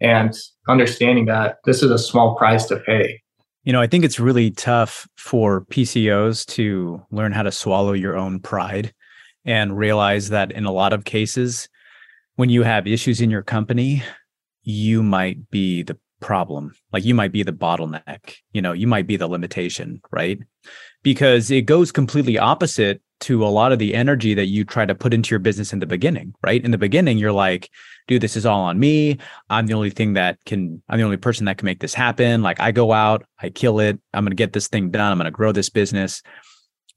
and 0.01 0.35
understanding 0.67 1.27
that 1.27 1.59
this 1.67 1.83
is 1.83 1.91
a 1.91 1.99
small 1.99 2.37
price 2.37 2.65
to 2.67 2.77
pay. 2.79 3.21
You 3.65 3.75
know, 3.75 3.81
I 3.81 3.87
think 3.87 4.05
it's 4.05 4.19
really 4.19 4.51
tough 4.51 5.07
for 5.17 5.67
PCOs 5.67 6.47
to 6.55 7.03
learn 7.11 7.33
how 7.33 7.43
to 7.43 7.53
swallow 7.53 7.93
your 7.93 8.17
own 8.17 8.41
pride 8.41 8.95
and 9.45 9.77
realize 9.77 10.31
that 10.31 10.51
in 10.51 10.65
a 10.65 10.73
lot 10.73 10.93
of 10.93 11.05
cases, 11.05 11.69
when 12.37 12.49
you 12.49 12.63
have 12.63 12.87
issues 12.87 13.21
in 13.21 13.31
your 13.31 13.43
company, 13.43 14.03
you 14.63 15.03
might 15.03 15.51
be 15.51 15.83
the 15.83 15.99
problem. 16.21 16.73
Like 16.93 17.05
you 17.05 17.15
might 17.15 17.33
be 17.33 17.43
the 17.43 17.53
bottleneck, 17.53 18.37
you 18.53 18.63
know, 18.63 18.73
you 18.73 18.87
might 18.87 19.07
be 19.07 19.17
the 19.17 19.29
limitation, 19.29 20.01
right? 20.11 20.39
Because 21.03 21.51
it 21.51 21.63
goes 21.63 21.93
completely 21.93 22.39
opposite 22.39 23.03
to 23.21 23.45
a 23.45 23.49
lot 23.49 23.73
of 23.73 23.79
the 23.79 23.95
energy 23.95 24.35
that 24.35 24.47
you 24.47 24.65
try 24.65 24.87
to 24.87 24.95
put 24.95 25.15
into 25.15 25.31
your 25.31 25.39
business 25.39 25.73
in 25.73 25.79
the 25.79 25.87
beginning, 25.87 26.35
right? 26.43 26.65
In 26.65 26.71
the 26.71 26.79
beginning, 26.79 27.19
you're 27.19 27.33
like, 27.33 27.71
dude, 28.09 28.23
this 28.23 28.37
is 28.37 28.47
all 28.47 28.63
on 28.63 28.79
me. 28.79 29.19
I'm 29.51 29.67
the 29.67 29.75
only 29.75 29.91
thing 29.91 30.15
that 30.15 30.39
can, 30.47 30.83
I'm 30.89 30.99
the 30.99 31.05
only 31.05 31.17
person 31.17 31.45
that 31.45 31.59
can 31.59 31.67
make 31.67 31.81
this 31.81 31.95
happen. 31.95 32.43
Like 32.43 32.61
I 32.61 32.73
go 32.73 32.93
out, 32.93 33.25
I 33.41 33.51
kill 33.51 33.79
it. 33.79 33.99
I'm 34.15 34.25
going 34.25 34.31
to 34.31 34.37
get 34.37 34.53
this 34.53 34.69
thing 34.69 34.91
done. 34.91 35.13
I'm 35.13 35.19
going 35.19 35.27
to 35.27 35.31
grow 35.31 35.53
this 35.53 35.69
business. 35.69 36.23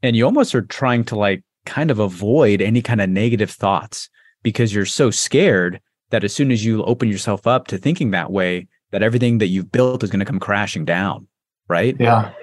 And 0.02 0.16
you 0.16 0.26
almost 0.26 0.56
are 0.56 0.62
trying 0.62 1.04
to 1.06 1.16
like 1.16 1.44
kind 1.66 1.92
of 1.92 2.00
avoid 2.00 2.62
any 2.62 2.82
kind 2.82 3.02
of 3.02 3.10
negative 3.10 3.52
thoughts 3.52 4.10
because 4.44 4.74
you're 4.74 4.86
so 4.86 5.12
scared 5.12 5.82
that 6.10 6.24
as 6.24 6.34
soon 6.34 6.52
as 6.52 6.64
you 6.64 6.84
open 6.84 7.10
yourself 7.10 7.48
up 7.48 7.68
to 7.68 7.78
thinking 7.78 8.12
that 8.12 8.32
way, 8.32 8.68
that 8.92 9.04
everything 9.04 9.40
that 9.40 9.48
you've 9.48 9.72
built 9.72 10.04
is 10.04 10.10
going 10.10 10.20
to 10.20 10.26
come 10.26 10.40
crashing 10.40 10.86
down. 10.86 11.28
Right. 11.68 11.96
Yeah. 12.00 12.34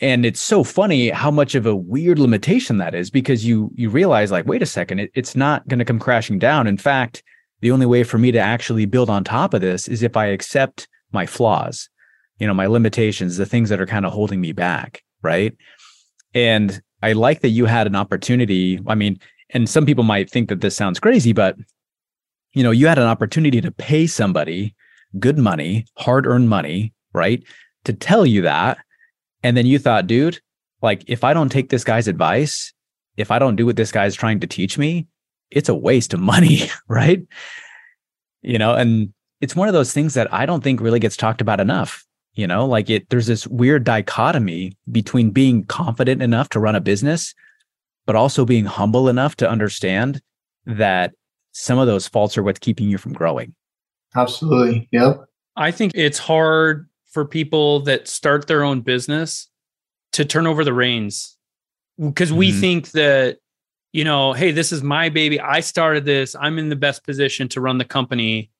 And 0.00 0.24
it's 0.24 0.40
so 0.40 0.62
funny 0.62 1.10
how 1.10 1.30
much 1.30 1.54
of 1.54 1.66
a 1.66 1.74
weird 1.74 2.18
limitation 2.18 2.78
that 2.78 2.94
is 2.94 3.10
because 3.10 3.44
you 3.44 3.70
you 3.74 3.90
realize 3.90 4.30
like, 4.30 4.46
wait 4.46 4.62
a 4.62 4.66
second, 4.66 5.00
it, 5.00 5.10
it's 5.14 5.34
not 5.34 5.66
going 5.66 5.80
to 5.80 5.84
come 5.84 5.98
crashing 5.98 6.38
down. 6.38 6.66
In 6.66 6.76
fact, 6.76 7.22
the 7.60 7.72
only 7.72 7.86
way 7.86 8.04
for 8.04 8.18
me 8.18 8.30
to 8.30 8.38
actually 8.38 8.86
build 8.86 9.10
on 9.10 9.24
top 9.24 9.54
of 9.54 9.60
this 9.60 9.88
is 9.88 10.02
if 10.02 10.16
I 10.16 10.26
accept 10.26 10.86
my 11.10 11.26
flaws, 11.26 11.88
you 12.38 12.46
know, 12.46 12.54
my 12.54 12.66
limitations, 12.66 13.36
the 13.36 13.46
things 13.46 13.68
that 13.70 13.80
are 13.80 13.86
kind 13.86 14.06
of 14.06 14.12
holding 14.12 14.40
me 14.40 14.52
back. 14.52 15.02
Right. 15.22 15.56
And 16.32 16.80
I 17.02 17.12
like 17.12 17.40
that 17.40 17.48
you 17.48 17.66
had 17.66 17.86
an 17.88 17.96
opportunity. 17.96 18.80
I 18.86 18.94
mean, 18.94 19.18
and 19.50 19.68
some 19.68 19.86
people 19.86 20.04
might 20.04 20.30
think 20.30 20.48
that 20.48 20.60
this 20.60 20.76
sounds 20.76 21.00
crazy, 21.00 21.32
but 21.32 21.56
you 22.52 22.62
know, 22.62 22.70
you 22.70 22.86
had 22.86 22.98
an 22.98 23.04
opportunity 23.04 23.60
to 23.60 23.70
pay 23.72 24.06
somebody 24.06 24.74
good 25.18 25.38
money, 25.38 25.86
hard-earned 25.96 26.48
money, 26.48 26.92
right? 27.12 27.42
To 27.84 27.92
tell 27.92 28.26
you 28.26 28.42
that. 28.42 28.78
And 29.42 29.56
then 29.56 29.66
you 29.66 29.78
thought, 29.78 30.06
dude, 30.06 30.40
like 30.82 31.04
if 31.06 31.24
I 31.24 31.34
don't 31.34 31.50
take 31.50 31.70
this 31.70 31.84
guy's 31.84 32.08
advice, 32.08 32.72
if 33.16 33.30
I 33.30 33.38
don't 33.38 33.56
do 33.56 33.66
what 33.66 33.76
this 33.76 33.92
guy's 33.92 34.14
trying 34.14 34.40
to 34.40 34.46
teach 34.46 34.78
me, 34.78 35.06
it's 35.50 35.68
a 35.68 35.74
waste 35.74 36.14
of 36.14 36.20
money, 36.20 36.62
right? 36.88 37.22
You 38.42 38.58
know, 38.58 38.74
and 38.74 39.12
it's 39.40 39.56
one 39.56 39.68
of 39.68 39.74
those 39.74 39.92
things 39.92 40.14
that 40.14 40.32
I 40.32 40.46
don't 40.46 40.62
think 40.62 40.80
really 40.80 41.00
gets 41.00 41.16
talked 41.16 41.40
about 41.40 41.60
enough. 41.60 42.04
You 42.34 42.46
know, 42.46 42.66
like 42.66 42.88
it, 42.88 43.10
there's 43.10 43.26
this 43.26 43.48
weird 43.48 43.82
dichotomy 43.82 44.76
between 44.92 45.30
being 45.30 45.64
confident 45.64 46.22
enough 46.22 46.48
to 46.50 46.60
run 46.60 46.76
a 46.76 46.80
business 46.80 47.34
but 48.08 48.16
also 48.16 48.46
being 48.46 48.64
humble 48.64 49.10
enough 49.10 49.36
to 49.36 49.46
understand 49.46 50.22
that 50.64 51.12
some 51.52 51.78
of 51.78 51.86
those 51.86 52.08
faults 52.08 52.38
are 52.38 52.42
what's 52.42 52.58
keeping 52.58 52.88
you 52.88 52.96
from 52.96 53.12
growing. 53.12 53.54
Absolutely. 54.16 54.88
Yep. 54.92 55.26
I 55.56 55.70
think 55.70 55.92
it's 55.94 56.18
hard 56.18 56.87
for 57.10 57.24
people 57.24 57.80
that 57.80 58.08
start 58.08 58.46
their 58.46 58.62
own 58.62 58.80
business 58.80 59.48
to 60.12 60.24
turn 60.24 60.46
over 60.46 60.64
the 60.64 60.72
reins 60.72 61.36
because 61.98 62.32
we 62.32 62.50
mm-hmm. 62.50 62.60
think 62.60 62.90
that, 62.92 63.38
you 63.92 64.04
know, 64.04 64.32
hey, 64.32 64.52
this 64.52 64.72
is 64.72 64.82
my 64.82 65.08
baby. 65.08 65.40
I 65.40 65.60
started 65.60 66.04
this. 66.04 66.36
I'm 66.38 66.58
in 66.58 66.68
the 66.68 66.76
best 66.76 67.04
position 67.04 67.48
to 67.48 67.60
run 67.60 67.78
the 67.78 67.84
company. 67.84 68.50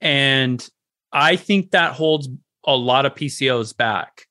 And 0.00 0.66
I 1.12 1.36
think 1.36 1.70
that 1.70 1.92
holds 1.92 2.28
a 2.66 2.76
lot 2.76 3.06
of 3.06 3.14
PCOs 3.14 3.76
back 3.76 4.26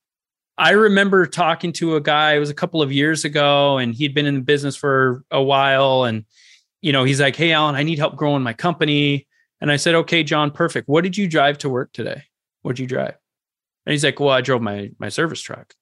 I 0.60 0.71
remember 0.71 1.25
talking 1.25 1.71
to 1.73 1.95
a 1.95 2.02
guy, 2.02 2.34
it 2.34 2.39
was 2.39 2.49
a 2.49 2.54
couple 2.54 2.82
of 2.82 2.91
years 2.91 3.23
ago, 3.23 3.78
and 3.78 3.95
he'd 3.95 4.13
been 4.13 4.25
in 4.25 4.36
the 4.36 4.41
business 4.41 4.75
for 4.75 5.23
a 5.32 5.41
while. 5.41 6.04
And, 6.04 6.25
you 6.82 6.91
know, 6.91 7.06
he's 7.06 7.21
like, 7.21 7.38
Hey, 7.38 7.54
Alan, 7.54 7.75
I 7.75 7.84
need 7.84 7.97
help 7.97 8.17
growing 8.17 8.43
my 8.43 8.52
company. 8.52 9.25
And 9.62 9.71
I 9.71 9.78
said, 9.78 9.95
Okay, 9.95 10.21
John, 10.21 10.52
perfect. 10.52 10.89
What 10.89 11.06
did 11.06 11.15
you 11.15 11.30
drive 11.30 11.58
to 11.60 11.69
work 11.69 11.93
today? 11.93 12.23
What 12.62 12.75
did 12.75 12.82
you 12.82 12.88
drive? 12.88 13.15
And 13.89 13.93
he's 13.93 14.04
like, 14.04 14.19
Well, 14.19 14.30
I 14.30 14.41
drove 14.41 14.62
my 14.62 14.91
my 14.99 15.10
service 15.10 15.41
truck. 15.41 15.73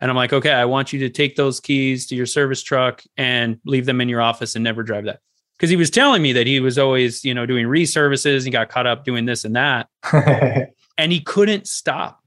And 0.00 0.10
I'm 0.10 0.16
like, 0.16 0.32
okay, 0.32 0.50
I 0.50 0.64
want 0.64 0.94
you 0.94 0.98
to 1.00 1.10
take 1.10 1.36
those 1.36 1.60
keys 1.60 2.06
to 2.06 2.14
your 2.14 2.24
service 2.24 2.62
truck 2.62 3.02
and 3.18 3.60
leave 3.66 3.84
them 3.84 4.00
in 4.00 4.08
your 4.08 4.22
office 4.22 4.54
and 4.54 4.64
never 4.64 4.82
drive 4.82 5.04
that. 5.04 5.20
Because 5.58 5.68
he 5.68 5.76
was 5.76 5.90
telling 5.90 6.22
me 6.22 6.32
that 6.32 6.46
he 6.46 6.58
was 6.58 6.78
always, 6.78 7.22
you 7.22 7.34
know, 7.34 7.44
doing 7.44 7.66
reservices. 7.66 8.44
He 8.44 8.50
got 8.50 8.70
caught 8.70 8.86
up 8.86 9.04
doing 9.04 9.26
this 9.26 9.44
and 9.44 9.56
that. 9.56 9.88
and 10.96 11.12
he 11.12 11.20
couldn't 11.20 11.68
stop. 11.68 12.18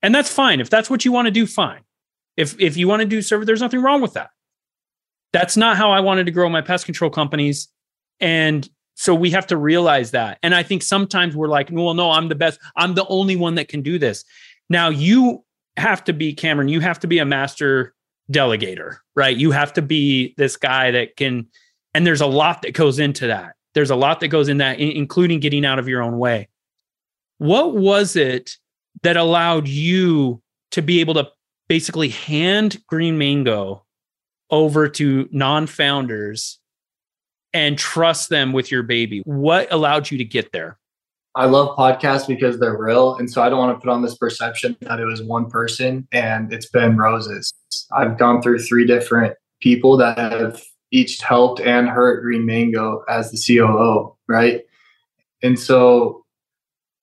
And 0.00 0.14
that's 0.14 0.32
fine. 0.32 0.60
If 0.60 0.70
that's 0.70 0.88
what 0.88 1.04
you 1.04 1.10
want 1.10 1.26
to 1.26 1.32
do, 1.32 1.44
fine. 1.44 1.80
If 2.36 2.54
if 2.60 2.76
you 2.76 2.86
want 2.86 3.00
to 3.00 3.06
do 3.06 3.20
service, 3.20 3.46
there's 3.46 3.60
nothing 3.60 3.82
wrong 3.82 4.00
with 4.00 4.12
that. 4.12 4.30
That's 5.32 5.56
not 5.56 5.76
how 5.76 5.90
I 5.90 5.98
wanted 5.98 6.26
to 6.26 6.32
grow 6.32 6.48
my 6.48 6.60
pest 6.60 6.84
control 6.84 7.10
companies. 7.10 7.66
And 8.20 8.68
so 8.94 9.14
we 9.14 9.30
have 9.30 9.48
to 9.48 9.56
realize 9.56 10.12
that. 10.12 10.38
And 10.44 10.54
I 10.54 10.62
think 10.62 10.82
sometimes 10.82 11.34
we're 11.34 11.48
like, 11.48 11.70
well, 11.72 11.94
no, 11.94 12.12
I'm 12.12 12.28
the 12.28 12.36
best. 12.36 12.60
I'm 12.76 12.94
the 12.94 13.06
only 13.06 13.34
one 13.34 13.56
that 13.56 13.66
can 13.66 13.82
do 13.82 13.98
this. 13.98 14.24
Now 14.68 14.88
you 14.88 15.44
have 15.76 16.04
to 16.04 16.12
be 16.12 16.32
Cameron, 16.34 16.68
you 16.68 16.80
have 16.80 17.00
to 17.00 17.06
be 17.06 17.18
a 17.18 17.24
master 17.24 17.94
delegator, 18.30 18.96
right? 19.14 19.36
You 19.36 19.50
have 19.50 19.72
to 19.74 19.82
be 19.82 20.34
this 20.36 20.56
guy 20.56 20.90
that 20.90 21.16
can, 21.16 21.46
and 21.94 22.06
there's 22.06 22.20
a 22.20 22.26
lot 22.26 22.62
that 22.62 22.74
goes 22.74 22.98
into 22.98 23.26
that. 23.26 23.54
There's 23.74 23.90
a 23.90 23.96
lot 23.96 24.20
that 24.20 24.28
goes 24.28 24.48
in 24.48 24.58
that, 24.58 24.78
including 24.78 25.40
getting 25.40 25.64
out 25.64 25.78
of 25.78 25.88
your 25.88 26.02
own 26.02 26.18
way. 26.18 26.48
What 27.38 27.74
was 27.74 28.16
it 28.16 28.56
that 29.02 29.16
allowed 29.16 29.66
you 29.66 30.42
to 30.72 30.82
be 30.82 31.00
able 31.00 31.14
to 31.14 31.28
basically 31.68 32.08
hand 32.08 32.82
Green 32.86 33.18
Mango 33.18 33.84
over 34.50 34.88
to 34.88 35.28
non 35.32 35.66
founders 35.66 36.58
and 37.54 37.78
trust 37.78 38.28
them 38.28 38.52
with 38.52 38.70
your 38.70 38.82
baby? 38.82 39.22
What 39.24 39.72
allowed 39.72 40.10
you 40.10 40.18
to 40.18 40.24
get 40.24 40.52
there? 40.52 40.78
I 41.34 41.46
love 41.46 41.76
podcasts 41.76 42.26
because 42.26 42.58
they're 42.58 42.76
real. 42.76 43.14
And 43.16 43.30
so 43.30 43.42
I 43.42 43.48
don't 43.48 43.58
want 43.58 43.74
to 43.74 43.80
put 43.80 43.90
on 43.90 44.02
this 44.02 44.16
perception 44.16 44.76
that 44.82 45.00
it 45.00 45.06
was 45.06 45.22
one 45.22 45.48
person 45.48 46.06
and 46.12 46.52
it's 46.52 46.68
been 46.68 46.96
roses. 46.98 47.52
I've 47.90 48.18
gone 48.18 48.42
through 48.42 48.58
three 48.60 48.86
different 48.86 49.34
people 49.60 49.96
that 49.96 50.18
have 50.18 50.62
each 50.90 51.22
helped 51.22 51.60
and 51.60 51.88
hurt 51.88 52.22
Green 52.22 52.44
Mango 52.44 53.02
as 53.08 53.30
the 53.30 53.56
COO, 53.56 54.14
right? 54.28 54.60
And 55.42 55.58
so, 55.58 56.24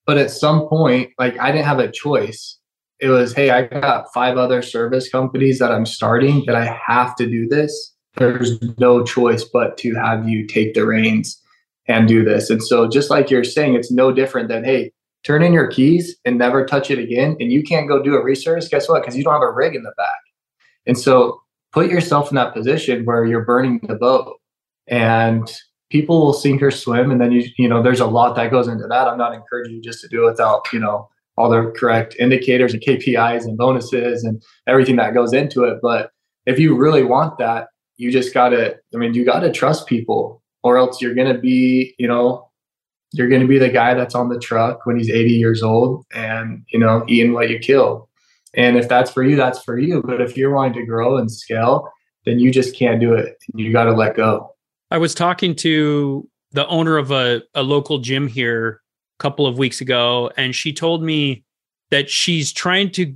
but 0.06 0.18
at 0.18 0.30
some 0.30 0.68
point, 0.68 1.12
like 1.18 1.40
I 1.40 1.52
didn't 1.52 1.66
have 1.66 1.80
a 1.80 1.92
choice. 1.92 2.58
It 3.00 3.08
was, 3.08 3.34
hey, 3.34 3.50
I 3.50 3.64
got 3.64 4.14
five 4.14 4.38
other 4.38 4.62
service 4.62 5.10
companies 5.10 5.58
that 5.60 5.72
I'm 5.72 5.86
starting 5.86 6.44
that 6.46 6.56
I 6.56 6.66
have 6.86 7.16
to 7.16 7.26
do 7.26 7.48
this. 7.48 7.96
There's 8.18 8.60
no 8.78 9.04
choice 9.04 9.44
but 9.44 9.78
to 9.80 9.96
have 9.96 10.28
you 10.28 10.46
take 10.46 10.74
the 10.74 10.86
reins 10.86 11.42
and 11.90 12.08
do 12.08 12.24
this. 12.24 12.50
And 12.50 12.64
so, 12.64 12.88
just 12.88 13.10
like 13.10 13.30
you're 13.30 13.44
saying, 13.44 13.76
it's 13.76 13.92
no 13.92 14.14
different 14.14 14.48
than, 14.48 14.64
hey, 14.64 14.94
turn 15.26 15.44
in 15.44 15.52
your 15.52 15.68
keys 15.68 16.16
and 16.24 16.38
never 16.38 16.66
touch 16.66 16.90
it 16.90 17.00
again. 17.00 17.36
And 17.40 17.52
you 17.52 17.64
can't 17.64 17.90
go 17.90 18.02
do 18.02 18.16
a 18.16 18.24
reservice. 18.24 18.70
Guess 18.70 18.88
what? 18.88 19.02
Because 19.02 19.18
you 19.18 19.24
don't 19.24 19.34
have 19.34 19.42
a 19.42 19.52
rig 19.52 19.76
in 19.76 19.84
the 19.84 19.94
back. 19.98 20.22
And 20.86 20.98
so, 20.98 21.42
put 21.74 21.90
yourself 21.90 22.32
in 22.32 22.36
that 22.36 22.54
position 22.54 23.04
where 23.04 23.26
you're 23.26 23.44
burning 23.44 23.82
the 23.84 23.96
boat 23.96 24.38
and 24.88 25.52
people 25.90 26.22
will 26.22 26.34
sink 26.34 26.62
or 26.62 26.72
swim. 26.72 27.12
And 27.12 27.20
then, 27.20 27.32
you, 27.32 27.50
you 27.58 27.68
know, 27.68 27.82
there's 27.82 28.00
a 28.00 28.06
lot 28.06 28.36
that 28.36 28.52
goes 28.52 28.68
into 28.68 28.88
that. 28.88 29.08
I'm 29.08 29.18
not 29.18 29.34
encouraging 29.34 29.76
you 29.76 29.82
just 29.82 30.02
to 30.02 30.08
do 30.08 30.24
it 30.24 30.32
without, 30.32 30.72
you 30.72 30.80
know, 30.80 31.10
all 31.38 31.50
the 31.50 31.74
correct 31.76 32.16
indicators 32.20 32.74
and 32.74 32.82
KPIs 32.82 33.46
and 33.46 33.58
bonuses 33.58 34.24
and 34.24 34.44
everything 34.68 34.98
that 34.98 35.14
goes 35.14 35.34
into 35.34 35.64
it. 35.64 35.80
But 35.82 36.12
if 36.46 36.60
you 36.60 36.76
really 36.76 37.04
want 37.04 37.38
that, 37.40 37.70
you 37.98 38.12
just 38.12 38.34
got 38.34 38.50
to, 38.50 38.76
I 38.94 38.98
mean, 38.98 39.14
you 39.14 39.26
got 39.26 39.40
to 39.42 39.52
trust 39.52 39.88
people 39.88 40.42
or 40.64 40.78
else 40.78 41.02
you're 41.02 41.16
going 41.16 41.34
to 41.34 41.40
be, 41.40 41.96
you 41.98 42.08
know, 42.08 42.50
you're 43.12 43.30
going 43.30 43.42
to 43.42 43.48
be 43.48 43.58
the 43.58 43.70
guy 43.70 43.94
that's 43.94 44.16
on 44.16 44.30
the 44.30 44.40
truck 44.40 44.86
when 44.86 44.98
he's 44.98 45.10
80 45.10 45.32
years 45.32 45.64
old 45.64 46.06
and, 46.14 46.64
you 46.72 46.80
know, 46.80 47.04
eating 47.08 47.34
what 47.34 47.50
you 47.50 47.60
kill. 47.60 48.10
And 48.56 48.78
if 48.78 48.88
that's 48.88 49.12
for 49.12 49.24
you, 49.24 49.36
that's 49.36 49.64
for 49.64 49.78
you. 49.78 50.04
But 50.04 50.22
if 50.22 50.38
you're 50.38 50.54
wanting 50.54 50.74
to 50.74 50.86
grow 50.86 51.18
and 51.18 51.32
scale, 51.32 51.90
then 52.26 52.40
you 52.40 52.52
just 52.52 52.76
can't 52.76 53.00
do 53.00 53.14
it. 53.14 53.38
You 53.56 53.72
got 53.72 53.86
to 53.86 53.92
let 53.92 54.16
go. 54.16 54.56
I 54.92 54.98
was 54.98 55.14
talking 55.14 55.56
to 55.58 56.28
the 56.52 56.68
owner 56.68 56.98
of 56.98 57.12
a, 57.12 57.44
a 57.54 57.64
local 57.64 58.00
gym 58.00 58.28
here 58.28 58.82
a 59.20 59.24
couple 59.24 59.46
of 59.46 59.58
weeks 59.58 59.82
ago, 59.82 60.32
and 60.36 60.56
she 60.56 60.74
told 60.74 61.04
me 61.04 61.44
that 61.92 62.10
she's 62.10 62.52
trying 62.52 62.92
to 62.92 63.16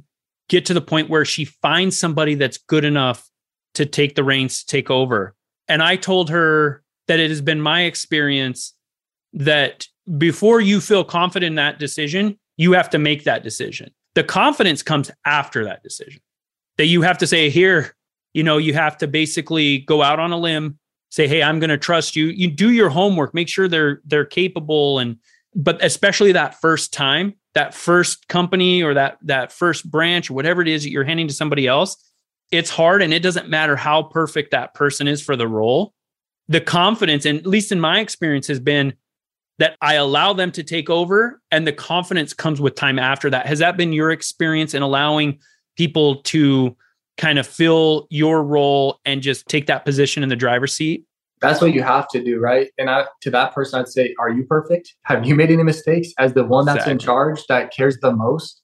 get 0.50 0.66
to 0.68 0.74
the 0.74 0.82
point 0.82 1.10
where 1.10 1.26
she 1.26 1.46
finds 1.46 1.98
somebody 1.98 2.36
that's 2.36 2.58
good 2.58 2.86
enough 2.86 3.30
to 3.74 3.86
take 3.86 4.16
the 4.16 4.24
reins 4.24 4.60
to 4.60 4.68
take 4.68 4.92
over. 4.92 5.36
And 5.68 5.82
I 5.82 5.96
told 5.96 6.30
her 6.30 6.83
that 7.08 7.20
it 7.20 7.30
has 7.30 7.42
been 7.42 7.62
my 7.62 7.84
experience 7.84 8.74
that 9.34 9.88
before 10.18 10.62
you 10.62 10.80
feel 10.80 11.04
confident 11.04 11.52
in 11.52 11.56
that 11.56 11.80
decision, 11.80 12.38
you 12.58 12.74
have 12.74 12.90
to 12.92 13.00
make 13.00 13.24
that 13.24 13.44
decision. 13.44 13.92
The 14.16 14.24
confidence 14.24 14.84
comes 14.84 15.10
after 15.26 15.64
that 15.66 15.84
decision. 15.84 16.22
That 16.78 16.86
you 16.86 17.02
have 17.02 17.18
to 17.20 17.28
say, 17.28 17.50
here, 17.50 17.96
you 18.34 18.44
know, 18.44 18.58
you 18.58 18.74
have 18.74 18.98
to 18.98 19.08
basically 19.08 19.80
go 19.80 20.02
out 20.02 20.20
on 20.20 20.32
a 20.32 20.38
limb, 20.38 20.80
say, 21.10 21.28
hey, 21.28 21.44
I'm 21.44 21.60
going 21.60 21.70
to 21.70 21.78
trust 21.78 22.16
you. 22.16 22.28
You 22.28 22.50
do 22.50 22.72
your 22.72 22.90
homework, 22.90 23.34
make 23.34 23.48
sure 23.48 23.68
they're 23.68 24.02
they're 24.06 24.26
capable 24.26 25.00
and 25.00 25.18
but 25.56 25.84
especially 25.84 26.32
that 26.32 26.60
first 26.60 26.92
time, 26.92 27.36
that 27.54 27.76
first 27.76 28.28
company 28.28 28.82
or 28.82 28.96
that 28.96 29.20
that 29.22 29.52
first 29.52 29.90
branch 29.90 30.30
or 30.30 30.34
whatever 30.34 30.62
it 30.62 30.68
is 30.68 30.84
that 30.84 30.90
you're 30.90 31.04
handing 31.04 31.28
to 31.28 31.34
somebody 31.34 31.68
else, 31.68 31.96
it's 32.52 32.72
hard 32.72 33.02
and 33.02 33.14
it 33.14 33.22
doesn't 33.22 33.50
matter 33.50 33.76
how 33.76 34.04
perfect 34.04 34.52
that 34.52 34.74
person 34.74 35.08
is 35.08 35.22
for 35.22 35.36
the 35.36 35.48
role 35.48 35.94
the 36.48 36.62
confidence, 36.62 37.26
and 37.26 37.40
at 37.40 37.48
least 37.48 37.72
in 37.72 37.80
my 37.80 38.00
experience, 38.00 38.48
has 38.48 38.60
been 38.60 38.94
that 39.60 39.78
I 39.82 39.96
allow 39.96 40.34
them 40.34 40.52
to 40.54 40.64
take 40.64 40.90
over 40.90 41.42
and 41.52 41.68
the 41.68 41.74
confidence 41.74 42.34
comes 42.34 42.60
with 42.60 42.76
time 42.76 42.98
after 42.98 43.30
that. 43.30 43.46
Has 43.46 43.60
that 43.60 43.78
been 43.78 43.94
your 43.94 44.12
experience 44.12 44.74
in 44.74 44.82
allowing 44.82 45.40
people 45.78 46.22
to 46.24 46.76
kind 47.18 47.38
of 47.38 47.46
fill 47.46 48.08
your 48.10 48.44
role 48.44 49.00
and 49.06 49.22
just 49.22 49.48
take 49.48 49.68
that 49.68 49.86
position 49.86 50.24
in 50.24 50.30
the 50.30 50.36
driver's 50.36 50.74
seat? 50.74 51.06
That's 51.40 51.62
what 51.62 51.74
you 51.74 51.84
have 51.84 52.08
to 52.10 52.24
do, 52.24 52.40
right? 52.40 52.72
And 52.78 52.90
I, 52.90 53.06
to 53.22 53.30
that 53.32 53.54
person, 53.54 53.82
I'd 53.82 53.90
say, 53.90 54.16
Are 54.18 54.30
you 54.30 54.46
perfect? 54.46 54.96
Have 55.04 55.26
you 55.26 55.36
made 55.36 55.52
any 55.52 55.64
mistakes 55.64 56.10
as 56.18 56.34
the 56.34 56.46
one 56.46 56.66
that's 56.66 56.78
exactly. 56.78 56.92
in 56.94 57.00
charge 57.00 57.46
that 57.48 57.74
cares 57.74 57.98
the 58.02 58.14
most? 58.14 58.62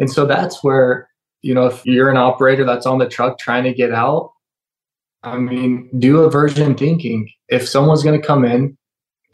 And 0.00 0.10
so 0.10 0.26
that's 0.26 0.62
where, 0.62 1.08
you 1.42 1.54
know, 1.54 1.66
if 1.66 1.86
you're 1.86 2.10
an 2.10 2.16
operator 2.16 2.64
that's 2.64 2.84
on 2.84 2.98
the 2.98 3.08
truck 3.08 3.38
trying 3.38 3.62
to 3.64 3.72
get 3.72 3.92
out, 3.92 4.32
I 5.26 5.38
mean, 5.38 5.90
do 5.98 6.24
inversion 6.24 6.76
thinking. 6.76 7.28
If 7.48 7.68
someone's 7.68 8.04
going 8.04 8.18
to 8.18 8.26
come 8.26 8.44
in 8.44 8.78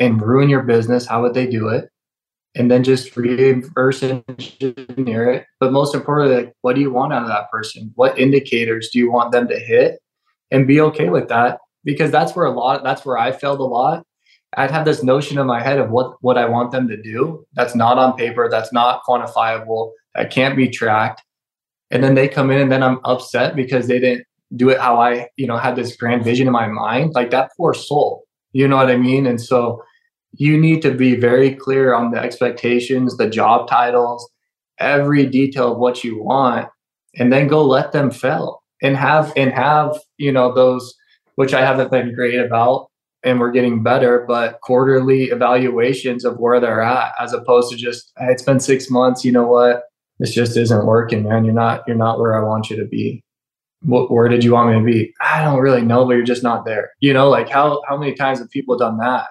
and 0.01 0.23
ruin 0.23 0.49
your 0.49 0.63
business, 0.63 1.07
how 1.07 1.21
would 1.21 1.35
they 1.35 1.47
do 1.47 1.69
it? 1.69 1.91
And 2.55 2.71
then 2.71 2.83
just 2.83 3.15
reverse 3.15 4.03
engineer 4.03 5.31
it. 5.31 5.47
But 5.61 5.73
most 5.73 5.95
importantly, 5.95 6.45
like, 6.45 6.55
what 6.63 6.75
do 6.75 6.81
you 6.81 6.91
want 6.91 7.13
out 7.13 7.23
of 7.23 7.29
that 7.29 7.51
person? 7.51 7.93
What 7.95 8.19
indicators 8.19 8.89
do 8.91 8.99
you 8.99 9.13
want 9.13 9.33
them 9.33 9.49
to 9.49 9.59
hit? 9.59 10.01
And 10.51 10.67
be 10.67 10.81
okay 10.81 11.11
with 11.11 11.29
that 11.29 11.59
because 11.85 12.11
that's 12.11 12.35
where 12.35 12.47
a 12.47 12.51
lot. 12.51 12.83
That's 12.83 13.05
where 13.05 13.19
I 13.19 13.33
failed 13.33 13.61
a 13.61 13.65
lot. 13.65 14.05
I'd 14.57 14.71
have 14.71 14.85
this 14.87 15.03
notion 15.03 15.39
in 15.39 15.47
my 15.47 15.63
head 15.63 15.79
of 15.79 15.91
what 15.91 16.17
what 16.21 16.37
I 16.37 16.47
want 16.47 16.73
them 16.73 16.89
to 16.89 17.01
do. 17.01 17.47
That's 17.55 17.75
not 17.75 17.99
on 17.99 18.17
paper. 18.17 18.49
That's 18.51 18.73
not 18.73 19.03
quantifiable. 19.09 19.93
That 20.15 20.31
can't 20.31 20.57
be 20.57 20.69
tracked. 20.69 21.23
And 21.91 22.05
then 22.05 22.15
they 22.15 22.29
come 22.29 22.51
in, 22.51 22.61
and 22.61 22.73
then 22.73 22.83
I'm 22.83 23.01
upset 23.05 23.57
because 23.57 23.87
they 23.87 23.99
didn't 23.99 24.27
do 24.57 24.69
it 24.69 24.81
how 24.81 25.01
I, 25.01 25.29
you 25.37 25.47
know, 25.47 25.57
had 25.57 25.77
this 25.77 25.97
grand 25.97 26.25
vision 26.25 26.47
in 26.47 26.53
my 26.53 26.67
mind, 26.67 27.13
like 27.15 27.31
that 27.31 27.51
poor 27.57 27.75
soul, 27.75 28.25
you 28.53 28.69
know 28.69 28.77
what 28.77 28.91
I 28.91 28.97
mean? 28.97 29.27
And 29.27 29.41
so 29.41 29.83
you 30.33 30.59
need 30.59 30.83
to 30.83 30.93
be 30.93 31.15
very 31.15 31.55
clear 31.55 31.95
on 31.95 32.11
the 32.11 32.19
expectations, 32.19 33.17
the 33.17 33.29
job 33.29 33.69
titles, 33.69 34.29
every 34.79 35.27
detail 35.27 35.73
of 35.73 35.79
what 35.79 36.05
you 36.05 36.23
want, 36.23 36.69
and 37.17 37.33
then 37.33 37.49
go 37.49 37.65
let 37.65 37.93
them 37.93 38.11
fail 38.11 38.63
and 38.83 38.97
have, 38.97 39.33
and 39.37 39.53
have, 39.53 39.99
you 40.17 40.33
know, 40.33 40.55
those, 40.55 40.95
which 41.37 41.55
I 41.55 41.61
haven't 41.61 41.91
been 41.91 42.15
great 42.15 42.39
about 42.39 42.89
and 43.25 43.39
we're 43.39 43.53
getting 43.53 43.83
better, 43.83 44.25
but 44.27 44.61
quarterly 44.63 45.25
evaluations 45.25 46.25
of 46.25 46.39
where 46.39 46.59
they're 46.59 46.83
at 46.83 47.13
as 47.21 47.33
opposed 47.33 47.71
to 47.71 47.77
just, 47.77 48.13
hey, 48.19 48.33
it's 48.33 48.43
been 48.43 48.59
six 48.59 48.91
months, 48.91 49.25
you 49.25 49.31
know 49.31 49.47
what? 49.47 49.85
This 50.19 50.35
just 50.35 50.57
isn't 50.57 50.87
working, 50.87 51.25
man. 51.25 51.45
You're 51.45 51.55
not, 51.55 51.83
you're 51.87 51.97
not 51.97 52.19
where 52.19 52.37
I 52.37 52.47
want 52.47 52.69
you 52.69 52.77
to 52.77 52.85
be 52.85 53.23
what, 53.83 54.11
where 54.11 54.29
did 54.29 54.45
you 54.45 54.53
want 54.53 54.71
me 54.71 54.79
to 54.79 54.99
be? 54.99 55.15
I 55.21 55.43
don't 55.43 55.61
really 55.61 55.83
know, 55.83 56.05
but 56.05 56.13
you're 56.13 56.23
just 56.23 56.43
not 56.43 56.65
there. 56.65 56.91
You 57.01 57.13
know, 57.13 57.29
like 57.29 57.49
how 57.49 57.81
how 57.89 57.97
many 57.97 58.15
times 58.15 58.39
have 58.39 58.51
people 58.51 58.77
done 58.77 58.99
that? 58.99 59.29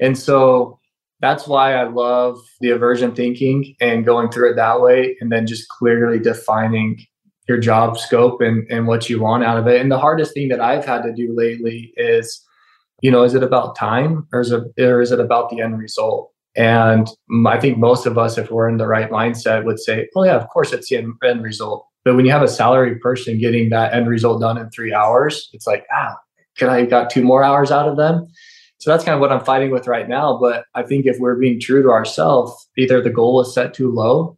And 0.00 0.18
so 0.18 0.78
that's 1.20 1.46
why 1.46 1.74
I 1.74 1.84
love 1.88 2.38
the 2.60 2.70
inversion 2.70 3.14
thinking 3.14 3.74
and 3.80 4.06
going 4.06 4.30
through 4.30 4.52
it 4.52 4.56
that 4.56 4.80
way, 4.80 5.16
and 5.20 5.30
then 5.30 5.46
just 5.46 5.68
clearly 5.68 6.18
defining 6.18 7.04
your 7.48 7.58
job 7.58 7.98
scope 7.98 8.40
and 8.40 8.66
and 8.70 8.86
what 8.86 9.10
you 9.10 9.20
want 9.20 9.44
out 9.44 9.58
of 9.58 9.66
it. 9.66 9.80
And 9.80 9.90
the 9.90 9.98
hardest 9.98 10.34
thing 10.34 10.48
that 10.48 10.60
I've 10.60 10.84
had 10.84 11.02
to 11.02 11.12
do 11.12 11.34
lately 11.36 11.92
is, 11.96 12.42
you 13.02 13.10
know, 13.10 13.24
is 13.24 13.34
it 13.34 13.42
about 13.42 13.76
time 13.76 14.26
or 14.32 14.40
is 14.40 14.52
it 14.52 14.62
or 14.78 15.00
is 15.00 15.12
it 15.12 15.20
about 15.20 15.50
the 15.50 15.60
end 15.60 15.78
result? 15.78 16.32
And 16.56 17.08
I 17.46 17.60
think 17.60 17.78
most 17.78 18.06
of 18.06 18.18
us, 18.18 18.36
if 18.38 18.50
we're 18.50 18.68
in 18.68 18.78
the 18.78 18.86
right 18.86 19.10
mindset, 19.10 19.64
would 19.64 19.78
say, 19.78 20.08
"Oh 20.16 20.24
yeah, 20.24 20.36
of 20.36 20.48
course 20.48 20.72
it's 20.72 20.88
the 20.88 20.96
end, 20.96 21.14
end 21.24 21.42
result." 21.42 21.86
But 22.04 22.16
when 22.16 22.24
you 22.24 22.32
have 22.32 22.42
a 22.42 22.48
salary 22.48 22.96
person 22.96 23.38
getting 23.38 23.70
that 23.70 23.92
end 23.92 24.08
result 24.08 24.40
done 24.40 24.58
in 24.58 24.70
three 24.70 24.94
hours, 24.94 25.50
it's 25.52 25.66
like, 25.66 25.86
ah, 25.92 26.16
can 26.56 26.68
I 26.68 26.80
have 26.80 26.90
got 26.90 27.10
two 27.10 27.22
more 27.22 27.42
hours 27.42 27.70
out 27.70 27.88
of 27.88 27.96
them? 27.96 28.26
So 28.78 28.90
that's 28.90 29.04
kind 29.04 29.14
of 29.14 29.20
what 29.20 29.30
I'm 29.30 29.44
fighting 29.44 29.70
with 29.70 29.86
right 29.86 30.08
now. 30.08 30.38
But 30.40 30.64
I 30.74 30.82
think 30.82 31.04
if 31.04 31.18
we're 31.18 31.36
being 31.36 31.60
true 31.60 31.82
to 31.82 31.90
ourselves, 31.90 32.68
either 32.78 33.02
the 33.02 33.10
goal 33.10 33.40
is 33.42 33.52
set 33.52 33.74
too 33.74 33.92
low 33.92 34.36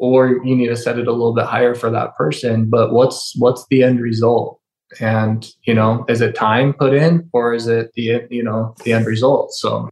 or 0.00 0.40
you 0.44 0.56
need 0.56 0.68
to 0.68 0.76
set 0.76 0.98
it 0.98 1.06
a 1.06 1.12
little 1.12 1.34
bit 1.34 1.44
higher 1.44 1.74
for 1.74 1.90
that 1.90 2.16
person 2.16 2.68
but 2.68 2.92
what's 2.92 3.34
what's 3.38 3.64
the 3.70 3.82
end 3.82 4.00
result 4.00 4.58
and 4.98 5.52
you 5.64 5.74
know 5.74 6.04
is 6.08 6.20
it 6.20 6.34
time 6.34 6.72
put 6.72 6.92
in 6.92 7.28
or 7.32 7.54
is 7.54 7.68
it 7.68 7.92
the 7.94 8.26
you 8.30 8.42
know 8.42 8.74
the 8.82 8.92
end 8.92 9.06
result 9.06 9.52
so 9.52 9.88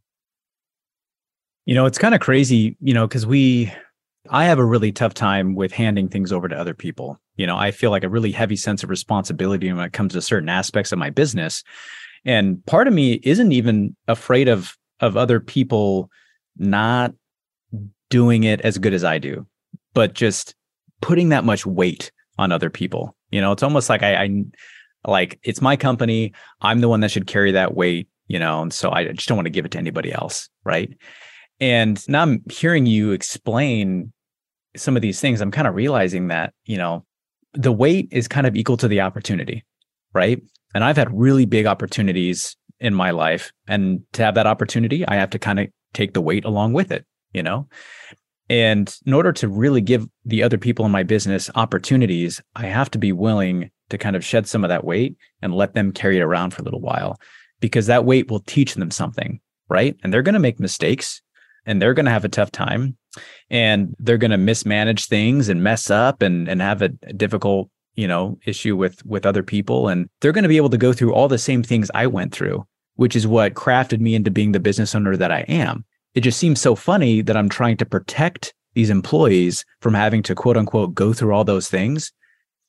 you 1.67 1.75
know 1.75 1.87
it's 1.87 1.99
kind 1.99 2.15
of 2.15 2.21
crazy 2.21 2.75
you 2.81 2.95
know 2.95 3.07
because 3.07 3.27
we 3.27 3.73
i 4.31 4.45
have 4.45 4.59
a 4.59 4.65
really 4.65 4.93
tough 4.93 5.15
time 5.15 5.55
with 5.55 5.73
handing 5.73 6.09
things 6.09 6.33
over 6.33 6.49
to 6.49 6.59
other 6.59 6.75
people. 6.75 7.21
You 7.37 7.47
know 7.47 7.57
i 7.57 7.71
feel 7.71 7.91
like 7.91 8.05
a 8.05 8.09
really 8.09 8.33
heavy 8.33 8.57
sense 8.57 8.83
of 8.83 8.91
responsibility 8.91 9.73
when 9.73 9.85
it 9.85 9.93
comes 9.93 10.13
to 10.13 10.23
certain 10.23 10.49
aspects 10.49 10.93
of 10.93 10.99
my 10.99 11.11
business. 11.11 11.63
And 12.25 12.65
part 12.67 12.89
of 12.89 12.95
me 12.95 13.21
isn't 13.23 13.53
even 13.53 13.97
afraid 14.07 14.49
of 14.49 14.77
of 15.01 15.17
other 15.17 15.41
people 15.41 16.11
not 16.57 17.15
doing 18.11 18.45
it 18.45 18.61
as 18.63 18.79
good 18.79 18.95
as 18.95 19.05
i 19.05 19.19
do 19.19 19.47
but 19.95 20.15
just 20.15 20.55
putting 21.01 21.29
that 21.29 21.45
much 21.45 21.65
weight 21.65 22.11
on 22.39 22.53
other 22.53 22.71
people. 22.71 23.17
You 23.31 23.41
know 23.41 23.53
it's 23.53 23.63
almost 23.63 23.89
like 23.89 24.03
i, 24.03 24.25
I 24.25 24.45
like 25.07 25.39
it's 25.43 25.63
my 25.63 25.77
company. 25.77 26.33
I'm 26.61 26.81
the 26.81 26.89
one 26.89 27.01
that 27.01 27.11
should 27.11 27.27
carry 27.27 27.53
that 27.53 27.75
weight 27.75 28.09
you 28.29 28.39
know 28.39 28.63
and 28.63 28.73
so 28.73 28.93
i 28.93 29.05
just 29.05 29.27
don't 29.27 29.37
want 29.37 29.47
to 29.47 29.51
give 29.51 29.65
it 29.65 29.73
to 29.73 29.79
anybody 29.79 30.13
else 30.13 30.49
right 30.65 30.95
and 31.61 32.07
now 32.09 32.23
i'm 32.23 32.43
hearing 32.51 32.87
you 32.87 33.13
explain 33.13 34.13
some 34.77 34.97
of 34.97 35.03
these 35.03 35.21
things 35.21 35.41
i'm 35.41 35.51
kind 35.51 35.67
of 35.67 35.75
realizing 35.75 36.29
that 36.29 36.53
you 36.65 36.77
know 36.77 37.05
the 37.55 37.73
weight 37.73 38.09
is 38.11 38.29
kind 38.29 38.47
of 38.47 38.57
equal 38.57 38.77
to 38.77 38.89
the 38.89 39.01
opportunity 39.01 39.65
right 40.15 40.43
and 40.75 40.85
i've 40.85 40.97
had 40.97 41.09
really 41.19 41.47
big 41.47 41.67
opportunities 41.67 42.57
in 42.81 42.95
my 42.95 43.11
life 43.11 43.53
and 43.67 44.01
to 44.13 44.23
have 44.23 44.35
that 44.35 44.47
opportunity 44.47 45.07
i 45.09 45.15
have 45.15 45.31
to 45.31 45.39
kind 45.39 45.59
of 45.59 45.69
take 45.95 46.15
the 46.15 46.21
weight 46.21 46.45
along 46.45 46.73
with 46.73 46.93
it 46.93 47.05
you 47.33 47.43
know 47.43 47.67
and 48.51 48.97
in 49.05 49.13
order 49.13 49.33
to 49.33 49.49
really 49.49 49.81
give 49.81 50.07
the 50.25 50.43
other 50.43 50.57
people 50.57 50.87
in 50.87 50.93
my 50.93 51.03
business 51.03 51.51
opportunities 51.55 52.41
i 52.55 52.67
have 52.67 52.91
to 52.91 52.99
be 52.99 53.13
willing 53.13 53.71
to 53.91 53.99
kind 53.99 54.17
of 54.17 54.25
shed 54.25 54.47
some 54.47 54.65
of 54.65 54.69
that 54.69 54.85
weight 54.85 55.17
and 55.43 55.55
let 55.55 55.75
them 55.75 55.93
carry 55.93 56.19
it 56.19 56.23
around 56.23 56.53
for 56.53 56.63
a 56.63 56.65
little 56.65 56.81
while 56.81 57.19
because 57.61 57.87
that 57.87 58.05
weight 58.05 58.31
will 58.31 58.41
teach 58.41 58.75
them 58.75 58.91
something, 58.91 59.41
right? 59.69 59.97
And 60.03 60.13
they're 60.13 60.23
going 60.23 60.35
to 60.35 60.39
make 60.39 60.61
mistakes 60.61 61.23
and 61.69 61.81
they're 61.81 61.95
going 61.95 62.07
to 62.07 62.11
have 62.11 62.25
a 62.25 62.31
tough 62.31 62.51
time 62.51 62.97
and 63.51 63.95
they're 63.99 64.17
going 64.17 64.31
to 64.31 64.39
mismanage 64.39 65.07
things 65.07 65.49
and 65.49 65.63
mess 65.63 65.91
up 65.91 66.23
and 66.23 66.49
and 66.49 66.63
have 66.63 66.83
a, 66.83 66.89
difficult, 66.89 67.71
you 67.95 68.09
know, 68.09 68.39
issue 68.47 68.75
with 68.75 69.05
with 69.05 69.27
other 69.27 69.43
people 69.43 69.89
and 69.89 70.09
they're 70.21 70.33
going 70.33 70.43
to 70.43 70.49
be 70.49 70.57
able 70.57 70.71
to 70.71 70.79
go 70.79 70.93
through 70.93 71.13
all 71.13 71.29
the 71.29 71.39
same 71.39 71.63
things 71.63 71.91
I 71.95 72.07
went 72.07 72.33
through, 72.33 72.67
which 72.97 73.15
is 73.15 73.27
what 73.27 73.55
crafted 73.55 74.01
me 74.01 74.15
into 74.15 74.31
being 74.31 74.53
the 74.53 74.61
business 74.61 74.95
owner 74.95 75.17
that 75.17 75.31
I 75.31 75.41
am. 75.43 75.85
It 76.15 76.23
just 76.23 76.39
seems 76.39 76.61
so 76.61 76.75
funny 76.75 77.21
that 77.21 77.37
I'm 77.37 77.51
trying 77.51 77.77
to 77.77 77.87
protect 77.87 78.55
these 78.75 78.91
employees 78.91 79.65
from 79.81 79.95
having 79.95 80.23
to 80.25 80.35
quote 80.35 80.57
unquote 80.57 80.95
go 80.95 81.13
through 81.13 81.35
all 81.35 81.45
those 81.45 81.69
things 81.69 82.13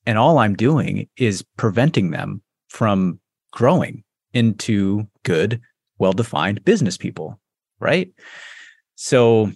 and 0.06 0.18
all 0.18 0.40
I'm 0.40 0.56
doing 0.56 1.08
is 1.16 1.46
preventing 1.56 2.12
them 2.12 2.42
from 2.68 3.20
growing 3.52 4.04
into 4.34 5.08
good, 5.24 5.62
well 5.98 6.14
defined 6.14 6.66
business 6.66 6.98
people. 6.98 7.40
Right. 7.80 8.12
So, 9.02 9.50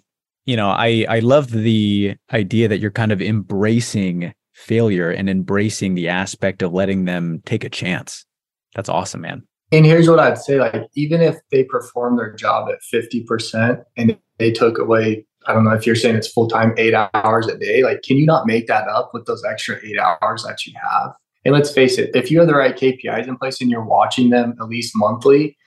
you 0.46 0.56
know, 0.56 0.70
I, 0.70 1.06
I 1.10 1.20
love 1.20 1.52
the 1.52 2.16
idea 2.32 2.70
that 2.70 2.80
you're 2.80 2.92
kind 2.92 3.12
of 3.12 3.22
embracing 3.22 4.34
failure 4.54 5.12
and 5.12 5.30
embracing 5.30 5.96
the 5.96 6.08
aspect 6.08 6.62
of 6.62 6.72
letting 6.72 7.04
them 7.04 7.42
take 7.46 7.66
a 7.66 7.70
chance. 7.70 8.26
That's 8.74 8.88
awesome, 8.88 9.20
man. 9.20 9.44
And 9.74 9.86
here's 9.86 10.08
what 10.08 10.20
I'd 10.20 10.38
say 10.38 10.62
like, 10.62 10.88
even 10.96 11.20
if 11.20 11.36
they 11.52 11.66
perform 11.66 12.16
their 12.16 12.34
job 12.34 12.70
at 12.70 12.80
50% 12.82 13.84
and 13.98 14.18
they 14.38 14.50
took 14.50 14.78
away 14.78 15.26
I 15.46 15.52
don't 15.52 15.66
know 15.66 15.74
if 15.74 15.86
you're 15.86 15.98
saying 15.98 16.16
it's 16.16 16.32
full 16.32 16.48
time, 16.48 16.74
eight 16.78 16.94
hours 16.94 17.48
a 17.48 17.58
day. 17.58 17.84
Like, 17.84 18.02
can 18.02 18.16
you 18.16 18.26
not 18.26 18.48
make 18.48 18.68
that 18.68 18.88
up 18.88 19.12
with 19.14 19.26
those 19.26 19.44
extra 19.44 19.76
eight 19.84 20.00
hours 20.00 20.44
that 20.44 20.66
you 20.66 20.72
have? 20.82 21.12
And 21.44 21.54
let's 21.54 21.70
face 21.70 21.98
it, 21.98 22.16
if 22.16 22.32
you 22.32 22.40
have 22.40 22.48
the 22.48 22.56
right 22.56 22.74
KPIs 22.74 23.28
in 23.28 23.36
place 23.36 23.60
and 23.60 23.70
you're 23.70 23.84
watching 23.84 24.30
them 24.30 24.56
at 24.62 24.70
least 24.70 24.94
monthly, 24.96 25.58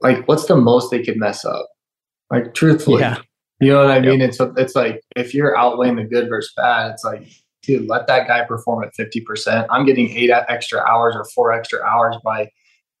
like, 0.00 0.26
what's 0.26 0.46
the 0.46 0.56
most 0.56 0.90
they 0.90 1.04
could 1.04 1.16
mess 1.16 1.44
up? 1.44 1.68
Like, 2.30 2.54
truthfully, 2.54 3.00
yeah. 3.00 3.18
you 3.60 3.72
know 3.72 3.84
what 3.84 3.90
I 3.90 4.00
mean? 4.00 4.20
Yep. 4.20 4.28
It's 4.28 4.40
it's 4.56 4.74
like 4.74 5.00
if 5.14 5.34
you're 5.34 5.56
outweighing 5.56 5.96
the 5.96 6.04
good 6.04 6.28
versus 6.28 6.52
bad, 6.56 6.92
it's 6.92 7.04
like, 7.04 7.28
dude, 7.62 7.88
let 7.88 8.06
that 8.08 8.26
guy 8.26 8.44
perform 8.44 8.84
at 8.84 8.94
fifty 8.94 9.20
percent. 9.20 9.66
I'm 9.70 9.86
getting 9.86 10.10
eight 10.10 10.30
extra 10.30 10.80
hours 10.80 11.14
or 11.16 11.24
four 11.34 11.52
extra 11.52 11.82
hours 11.82 12.16
by 12.24 12.50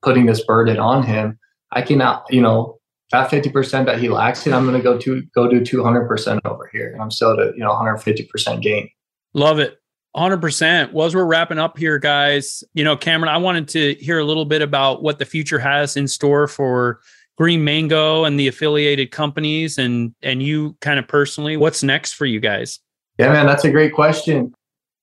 putting 0.02 0.26
this 0.26 0.44
burden 0.44 0.78
on 0.78 1.02
him. 1.02 1.38
I 1.72 1.82
cannot, 1.82 2.24
you 2.30 2.40
know, 2.40 2.78
that 3.12 3.30
50% 3.30 3.86
that 3.86 3.98
he 3.98 4.08
lacks 4.08 4.46
in, 4.46 4.52
I'm 4.52 4.66
going 4.66 4.76
to 4.76 4.82
go 4.82 4.98
to 4.98 5.22
go 5.34 5.48
do 5.48 5.60
200% 5.60 6.40
over 6.44 6.68
here. 6.72 6.92
And 6.92 7.02
I'm 7.02 7.10
still 7.10 7.32
at 7.32 7.38
a, 7.38 7.52
you 7.56 7.62
know, 7.62 7.70
150% 7.70 8.62
gain. 8.62 8.88
Love 9.34 9.58
it. 9.58 9.78
100%. 10.16 10.92
Well, 10.92 11.06
as 11.06 11.14
we're 11.14 11.26
wrapping 11.26 11.58
up 11.58 11.76
here, 11.76 11.98
guys, 11.98 12.64
you 12.72 12.82
know, 12.82 12.96
Cameron, 12.96 13.32
I 13.32 13.36
wanted 13.36 13.68
to 13.68 13.94
hear 13.94 14.18
a 14.18 14.24
little 14.24 14.46
bit 14.46 14.62
about 14.62 15.02
what 15.02 15.18
the 15.18 15.26
future 15.26 15.58
has 15.58 15.96
in 15.96 16.08
store 16.08 16.46
for 16.48 17.00
Green 17.36 17.64
Mango 17.64 18.24
and 18.24 18.40
the 18.40 18.48
affiliated 18.48 19.10
companies 19.10 19.78
and 19.78 20.14
and 20.22 20.42
you 20.42 20.76
kind 20.80 20.98
of 20.98 21.06
personally, 21.06 21.56
what's 21.56 21.82
next 21.82 22.14
for 22.14 22.26
you 22.26 22.40
guys? 22.40 22.80
Yeah, 23.18 23.32
man, 23.32 23.46
that's 23.46 23.64
a 23.64 23.70
great 23.70 23.92
question. 23.94 24.54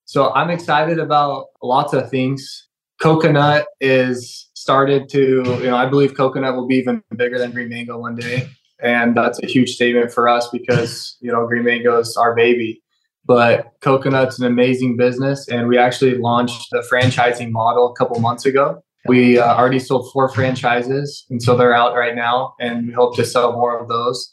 So 0.05 0.33
I'm 0.33 0.49
excited 0.49 0.99
about 0.99 1.47
lots 1.61 1.93
of 1.93 2.09
things. 2.09 2.67
Coconut 3.01 3.65
is 3.81 4.49
started 4.53 5.09
to, 5.09 5.43
you 5.43 5.63
know, 5.63 5.75
I 5.75 5.87
believe 5.87 6.15
coconut 6.15 6.55
will 6.55 6.67
be 6.67 6.75
even 6.75 7.03
bigger 7.15 7.37
than 7.37 7.51
green 7.51 7.69
mango 7.69 7.97
one 7.97 8.15
day. 8.15 8.49
And 8.81 9.15
that's 9.15 9.41
a 9.41 9.47
huge 9.47 9.71
statement 9.71 10.11
for 10.11 10.27
us 10.27 10.49
because, 10.49 11.17
you 11.21 11.31
know, 11.31 11.47
green 11.47 11.63
mango 11.63 11.99
is 11.99 12.17
our 12.17 12.35
baby. 12.35 12.81
But 13.25 13.71
coconut's 13.81 14.39
an 14.39 14.45
amazing 14.45 14.97
business. 14.97 15.47
And 15.47 15.67
we 15.67 15.77
actually 15.77 16.17
launched 16.17 16.67
the 16.71 16.85
franchising 16.91 17.51
model 17.51 17.91
a 17.91 17.95
couple 17.95 18.19
months 18.19 18.45
ago. 18.45 18.83
We 19.07 19.37
uh, 19.37 19.55
already 19.55 19.79
sold 19.79 20.11
four 20.13 20.29
franchises. 20.29 21.25
And 21.29 21.41
so 21.41 21.57
they're 21.57 21.75
out 21.75 21.95
right 21.95 22.15
now. 22.15 22.55
And 22.59 22.87
we 22.87 22.93
hope 22.93 23.15
to 23.17 23.25
sell 23.25 23.53
more 23.53 23.77
of 23.77 23.87
those 23.89 24.31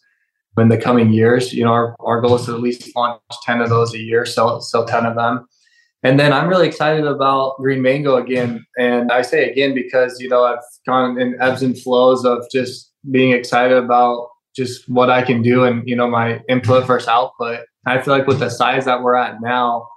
in 0.58 0.68
the 0.68 0.78
coming 0.78 1.12
years. 1.12 1.52
You 1.52 1.64
know, 1.64 1.72
our, 1.72 1.96
our 2.00 2.20
goal 2.20 2.36
is 2.36 2.46
to 2.46 2.54
at 2.54 2.60
least 2.60 2.90
launch 2.94 3.20
10 3.44 3.60
of 3.60 3.68
those 3.68 3.94
a 3.94 3.98
year, 3.98 4.24
sell, 4.24 4.60
sell 4.60 4.84
10 4.84 5.06
of 5.06 5.16
them. 5.16 5.46
And 6.02 6.18
then 6.18 6.32
I'm 6.32 6.48
really 6.48 6.66
excited 6.66 7.06
about 7.06 7.56
Green 7.58 7.82
Mango 7.82 8.16
again. 8.16 8.64
And 8.78 9.12
I 9.12 9.22
say 9.22 9.50
again 9.50 9.74
because, 9.74 10.18
you 10.20 10.28
know, 10.28 10.44
I've 10.44 10.58
gone 10.86 11.20
in 11.20 11.36
ebbs 11.40 11.62
and 11.62 11.78
flows 11.78 12.24
of 12.24 12.44
just 12.50 12.92
being 13.10 13.32
excited 13.32 13.76
about 13.76 14.28
just 14.56 14.88
what 14.88 15.10
I 15.10 15.22
can 15.22 15.42
do 15.42 15.64
and, 15.64 15.86
you 15.86 15.94
know, 15.94 16.08
my 16.08 16.40
input 16.48 16.86
versus 16.86 17.08
output. 17.08 17.60
I 17.86 18.00
feel 18.00 18.16
like 18.16 18.26
with 18.26 18.40
the 18.40 18.48
size 18.48 18.84
that 18.86 19.02
we're 19.02 19.14
at 19.16 19.40
now, 19.42 19.88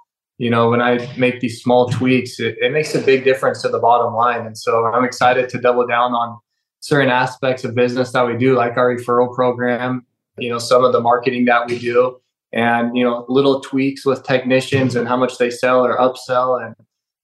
you 0.44 0.50
know, 0.50 0.68
when 0.68 0.82
I 0.82 0.92
make 1.16 1.40
these 1.40 1.62
small 1.62 1.88
tweaks, 1.88 2.38
it, 2.38 2.56
it 2.60 2.70
makes 2.70 2.94
a 2.94 3.00
big 3.00 3.24
difference 3.24 3.62
to 3.62 3.68
the 3.70 3.78
bottom 3.78 4.12
line. 4.12 4.46
And 4.46 4.58
so 4.58 4.84
I'm 4.84 5.04
excited 5.04 5.48
to 5.48 5.58
double 5.58 5.86
down 5.86 6.12
on 6.12 6.38
certain 6.80 7.08
aspects 7.08 7.64
of 7.64 7.74
business 7.74 8.12
that 8.12 8.26
we 8.26 8.36
do, 8.36 8.54
like 8.54 8.76
our 8.76 8.94
referral 8.94 9.34
program, 9.34 10.06
you 10.36 10.50
know, 10.50 10.58
some 10.58 10.84
of 10.84 10.92
the 10.92 11.00
marketing 11.00 11.46
that 11.46 11.66
we 11.66 11.78
do 11.78 12.20
and 12.54 12.96
you 12.96 13.02
know 13.04 13.26
little 13.28 13.60
tweaks 13.60 14.06
with 14.06 14.22
technicians 14.22 14.94
and 14.94 15.08
how 15.08 15.16
much 15.16 15.38
they 15.38 15.50
sell 15.50 15.84
or 15.84 15.98
upsell 15.98 16.64
and 16.64 16.74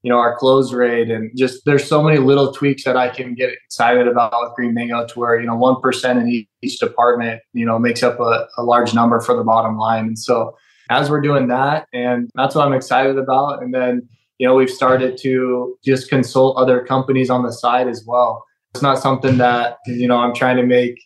you 0.03 0.11
know 0.11 0.19
our 0.19 0.37
close 0.37 0.73
rate 0.73 1.09
and 1.09 1.31
just 1.37 1.65
there's 1.65 1.87
so 1.87 2.03
many 2.03 2.19
little 2.19 2.53
tweaks 2.53 2.85
that 2.85 2.97
I 2.97 3.09
can 3.09 3.35
get 3.35 3.51
excited 3.65 4.09
about 4.09 4.33
with 4.33 4.55
Green 4.57 4.75
Mango 4.75 5.07
to 5.07 5.19
where 5.19 5.41
you 5.41 5.47
know 5.47 5.55
one 5.55 5.81
percent 5.81 6.19
in 6.19 6.47
each 6.63 6.79
department 6.81 7.41
you 7.53 7.65
know 7.65 7.79
makes 7.79 8.03
up 8.03 8.19
a, 8.19 8.49
a 8.59 8.63
large 8.65 8.93
number 8.93 9.21
for 9.21 9.37
the 9.37 9.45
bottom 9.45 9.79
line 9.79 10.07
and 10.07 10.19
so 10.19 10.57
as 10.91 11.09
we're 11.09 11.21
doing 11.21 11.49
that 11.49 11.87
and 11.95 12.31
that's 12.35 12.55
what 12.55 12.67
I'm 12.67 12.75
excited 12.75 13.17
about. 13.19 13.63
And 13.63 13.73
then 13.73 14.09
you 14.39 14.47
know 14.47 14.55
we've 14.55 14.71
started 14.71 15.17
to 15.19 15.79
just 15.85 16.09
consult 16.09 16.57
other 16.57 16.85
companies 16.85 17.31
on 17.31 17.43
the 17.43 17.53
side 17.53 17.89
as 17.89 18.05
well. 18.07 18.45
It's 18.75 18.83
not 18.83 18.99
something 18.99 19.39
that 19.39 19.79
you 19.87 20.07
know 20.07 20.19
I'm 20.19 20.35
trying 20.35 20.57
to 20.57 20.67
make 20.67 20.99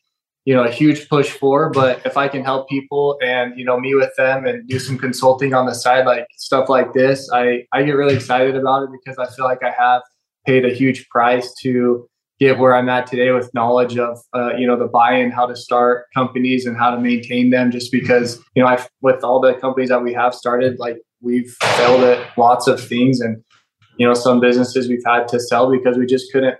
you 0.45 0.55
know 0.55 0.65
a 0.65 0.71
huge 0.71 1.09
push 1.09 1.31
for 1.31 1.71
but 1.71 2.05
if 2.05 2.17
i 2.17 2.29
can 2.29 2.45
help 2.45 2.69
people 2.69 3.19
and 3.23 3.59
you 3.59 3.65
know 3.65 3.79
meet 3.81 3.95
with 3.95 4.11
them 4.17 4.47
and 4.47 4.69
do 4.69 4.79
some 4.79 4.99
consulting 4.99 5.55
on 5.55 5.65
the 5.67 5.75
side 5.75 6.05
like 6.05 6.27
stuff 6.37 6.69
like 6.69 6.93
this 6.93 7.31
i 7.33 7.65
i 7.73 7.83
get 7.83 7.93
really 7.93 8.15
excited 8.15 8.55
about 8.55 8.83
it 8.83 8.91
because 8.93 9.17
i 9.19 9.27
feel 9.35 9.47
like 9.47 9.63
i 9.63 9.71
have 9.71 10.03
paid 10.47 10.65
a 10.65 10.75
huge 10.75 11.09
price 11.09 11.55
to 11.63 12.07
get 12.47 12.59
where 12.59 12.75
i'm 12.75 12.89
at 12.89 13.07
today 13.07 13.31
with 13.31 13.53
knowledge 13.55 13.99
of 13.99 14.19
uh, 14.35 14.55
you 14.57 14.67
know 14.67 14.79
the 14.79 14.87
buy-in 14.87 15.31
how 15.31 15.47
to 15.47 15.57
start 15.57 16.07
companies 16.15 16.67
and 16.67 16.77
how 16.77 16.91
to 16.95 17.01
maintain 17.01 17.51
them 17.51 17.71
just 17.71 17.91
because 17.93 18.39
you 18.55 18.63
know 18.63 18.69
i 18.69 18.77
with 19.01 19.23
all 19.25 19.41
the 19.41 19.55
companies 19.55 19.89
that 19.89 20.03
we 20.03 20.13
have 20.13 20.35
started 20.35 20.79
like 20.79 20.99
we've 21.21 21.55
failed 21.77 22.03
at 22.03 22.39
lots 22.39 22.67
of 22.67 22.83
things 22.83 23.21
and 23.21 23.43
you 23.97 24.07
know 24.07 24.15
some 24.15 24.41
businesses 24.41 24.89
we've 24.89 25.05
had 25.07 25.29
to 25.29 25.39
sell 25.41 25.71
because 25.71 25.97
we 25.97 26.07
just 26.07 26.33
couldn't 26.33 26.59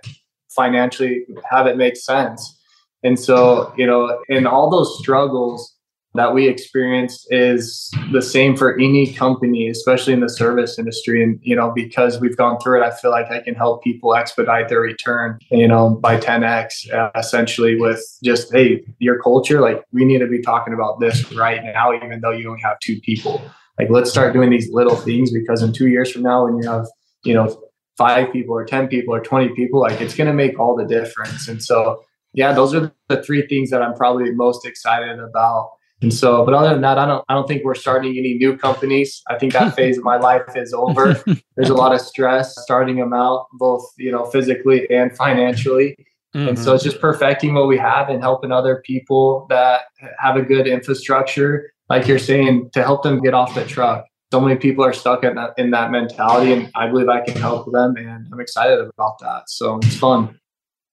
financially 0.55 1.25
have 1.49 1.67
it 1.67 1.77
make 1.77 1.97
sense. 1.97 2.57
And 3.03 3.19
so, 3.19 3.73
you 3.77 3.85
know, 3.85 4.19
in 4.29 4.47
all 4.47 4.69
those 4.69 4.97
struggles 4.99 5.74
that 6.15 6.33
we 6.33 6.47
experienced 6.47 7.27
is 7.29 7.91
the 8.11 8.21
same 8.21 8.55
for 8.55 8.75
any 8.79 9.13
company, 9.13 9.69
especially 9.69 10.13
in 10.13 10.19
the 10.19 10.29
service 10.29 10.79
industry. 10.79 11.23
And, 11.23 11.39
you 11.41 11.55
know, 11.55 11.71
because 11.71 12.19
we've 12.19 12.37
gone 12.37 12.59
through 12.59 12.81
it, 12.81 12.85
I 12.85 12.91
feel 12.91 13.11
like 13.11 13.29
I 13.31 13.39
can 13.41 13.55
help 13.55 13.83
people 13.83 14.15
expedite 14.15 14.69
their 14.69 14.81
return, 14.81 15.39
you 15.51 15.67
know, 15.67 15.91
by 16.01 16.17
10x 16.17 16.93
uh, 16.93 17.11
essentially 17.15 17.75
with 17.79 18.01
just, 18.23 18.51
hey, 18.53 18.83
your 18.99 19.21
culture, 19.21 19.61
like 19.61 19.83
we 19.91 20.05
need 20.05 20.19
to 20.19 20.27
be 20.27 20.41
talking 20.41 20.73
about 20.73 20.99
this 20.99 21.31
right 21.33 21.63
now, 21.63 21.93
even 21.93 22.21
though 22.21 22.31
you 22.31 22.49
only 22.49 22.61
have 22.61 22.79
two 22.79 22.99
people. 23.01 23.41
like 23.79 23.89
let's 23.89 24.09
start 24.09 24.33
doing 24.33 24.49
these 24.49 24.71
little 24.71 24.95
things 24.95 25.31
because 25.31 25.61
in 25.61 25.73
two 25.73 25.87
years 25.87 26.11
from 26.11 26.21
now, 26.21 26.45
when 26.45 26.57
you 26.61 26.69
have 26.69 26.87
you 27.23 27.33
know 27.33 27.61
five 27.97 28.31
people 28.31 28.55
or 28.55 28.65
ten 28.65 28.87
people 28.87 29.13
or 29.13 29.19
twenty 29.19 29.49
people, 29.55 29.81
like 29.81 30.01
it's 30.01 30.15
going 30.15 30.27
to 30.27 30.33
make 30.33 30.59
all 30.59 30.75
the 30.75 30.85
difference. 30.85 31.47
And 31.47 31.61
so 31.61 32.03
yeah, 32.33 32.53
those 32.53 32.73
are 32.73 32.91
the 33.07 33.23
three 33.23 33.47
things 33.47 33.69
that 33.69 33.81
I'm 33.81 33.93
probably 33.93 34.31
most 34.31 34.65
excited 34.65 35.19
about. 35.19 35.71
And 36.01 36.13
so, 36.13 36.43
but 36.45 36.53
other 36.53 36.69
than 36.69 36.81
that, 36.81 36.97
I 36.97 37.05
don't, 37.05 37.23
I 37.29 37.33
don't 37.33 37.47
think 37.47 37.63
we're 37.63 37.75
starting 37.75 38.17
any 38.17 38.33
new 38.33 38.57
companies. 38.57 39.21
I 39.29 39.37
think 39.37 39.53
that 39.53 39.75
phase 39.77 39.97
of 39.97 40.03
my 40.03 40.17
life 40.17 40.43
is 40.55 40.73
over. 40.73 41.13
There's 41.55 41.69
a 41.69 41.73
lot 41.73 41.93
of 41.93 42.01
stress 42.01 42.53
starting 42.61 42.97
them 42.97 43.13
out, 43.13 43.47
both 43.53 43.85
you 43.97 44.11
know, 44.11 44.25
physically 44.25 44.89
and 44.89 45.15
financially. 45.15 45.95
Mm-hmm. 46.35 46.49
And 46.49 46.59
so 46.59 46.73
it's 46.73 46.83
just 46.83 46.99
perfecting 46.99 47.53
what 47.53 47.67
we 47.67 47.77
have 47.77 48.09
and 48.09 48.21
helping 48.21 48.51
other 48.51 48.81
people 48.85 49.47
that 49.49 49.83
have 50.19 50.35
a 50.35 50.41
good 50.41 50.67
infrastructure, 50.67 51.71
like 51.87 52.07
you're 52.07 52.19
saying, 52.19 52.71
to 52.73 52.83
help 52.83 53.03
them 53.03 53.21
get 53.21 53.33
off 53.33 53.55
the 53.55 53.65
truck. 53.65 54.05
So 54.33 54.41
many 54.41 54.57
people 54.57 54.83
are 54.83 54.91
stuck 54.91 55.23
in 55.23 55.35
that 55.35 55.53
in 55.57 55.71
that 55.71 55.91
mentality, 55.91 56.51
and 56.51 56.69
I 56.75 56.87
believe 56.87 57.07
I 57.07 57.21
can 57.21 57.37
help 57.37 57.71
them, 57.71 57.95
and 57.95 58.27
I'm 58.33 58.39
excited 58.41 58.79
about 58.79 59.19
that. 59.19 59.43
So 59.49 59.77
it's 59.77 59.95
fun. 59.95 60.37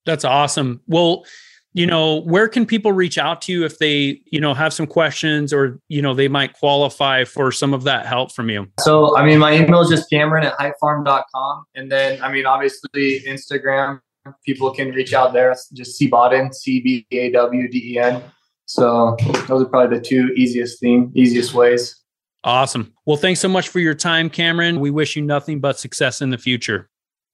That's 0.04 0.24
awesome. 0.24 0.80
Well, 0.86 1.24
you 1.74 1.86
know, 1.86 2.20
where 2.22 2.48
can 2.48 2.66
people 2.66 2.92
reach 2.92 3.16
out 3.16 3.40
to 3.42 3.52
you 3.52 3.64
if 3.64 3.78
they, 3.78 4.20
you 4.26 4.40
know, 4.40 4.52
have 4.52 4.72
some 4.72 4.86
questions 4.86 5.52
or, 5.52 5.78
you 5.88 6.02
know, 6.02 6.14
they 6.14 6.28
might 6.28 6.52
qualify 6.52 7.24
for 7.24 7.50
some 7.50 7.72
of 7.72 7.84
that 7.84 8.06
help 8.06 8.32
from 8.32 8.50
you? 8.50 8.66
So, 8.80 9.16
I 9.16 9.24
mean, 9.24 9.38
my 9.38 9.54
email 9.54 9.80
is 9.80 9.88
just 9.88 10.10
Cameron 10.10 10.44
at 10.44 10.56
hypefarm.com. 10.58 11.64
And 11.74 11.90
then, 11.90 12.22
I 12.22 12.30
mean, 12.30 12.44
obviously 12.44 13.20
Instagram, 13.26 14.00
people 14.44 14.72
can 14.72 14.90
reach 14.90 15.14
out 15.14 15.32
there. 15.32 15.54
Just 15.72 15.96
C 15.96 16.10
Bawden, 16.10 16.52
C 16.52 16.80
B 16.80 17.06
A 17.12 17.30
W 17.32 17.68
D 17.68 17.94
E 17.94 17.98
N. 17.98 18.22
So 18.66 19.16
those 19.48 19.62
are 19.62 19.66
probably 19.66 19.98
the 19.98 20.04
two 20.04 20.28
easiest 20.36 20.78
thing, 20.80 21.10
easiest 21.14 21.54
ways. 21.54 21.98
Awesome. 22.44 22.92
Well, 23.06 23.16
thanks 23.16 23.40
so 23.40 23.48
much 23.48 23.68
for 23.68 23.78
your 23.78 23.94
time, 23.94 24.28
Cameron. 24.28 24.80
We 24.80 24.90
wish 24.90 25.16
you 25.16 25.22
nothing 25.22 25.60
but 25.60 25.78
success 25.78 26.20
in 26.20 26.30
the 26.30 26.38
future. 26.38 26.88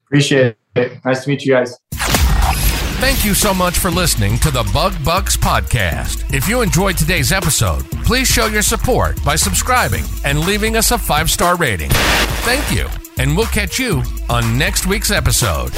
Appreciate 0.07 0.57
it. 0.77 1.05
Nice 1.05 1.25
to 1.25 1.31
meet 1.31 1.45
you 1.45 1.55
guys. 1.55 1.77
Thank 3.01 3.25
you 3.25 3.33
so 3.33 3.55
much 3.55 3.79
for 3.79 3.93
listening 3.93 4.39
to 4.41 4.51
the 4.51 4.69
Bug 4.73 4.93
Bux 5.05 5.37
podcast. 5.37 6.35
If 6.35 6.49
you 6.49 6.63
enjoyed 6.63 6.99
today's 6.99 7.31
episode, 7.31 7.85
please 8.05 8.27
show 8.27 8.47
your 8.47 8.63
support 8.63 9.23
by 9.25 9.37
subscribing 9.37 10.05
and 10.25 10.41
leaving 10.41 10.77
us 10.77 10.91
a 10.91 10.99
five 10.99 11.31
star 11.31 11.57
rating. 11.57 11.91
Thank 12.43 12.77
you, 12.77 12.89
and 13.19 13.37
we'll 13.37 13.47
catch 13.47 13.79
you 13.79 14.03
on 14.29 14.59
next 14.59 14.87
week's 14.87 15.13
episode. 15.13 15.71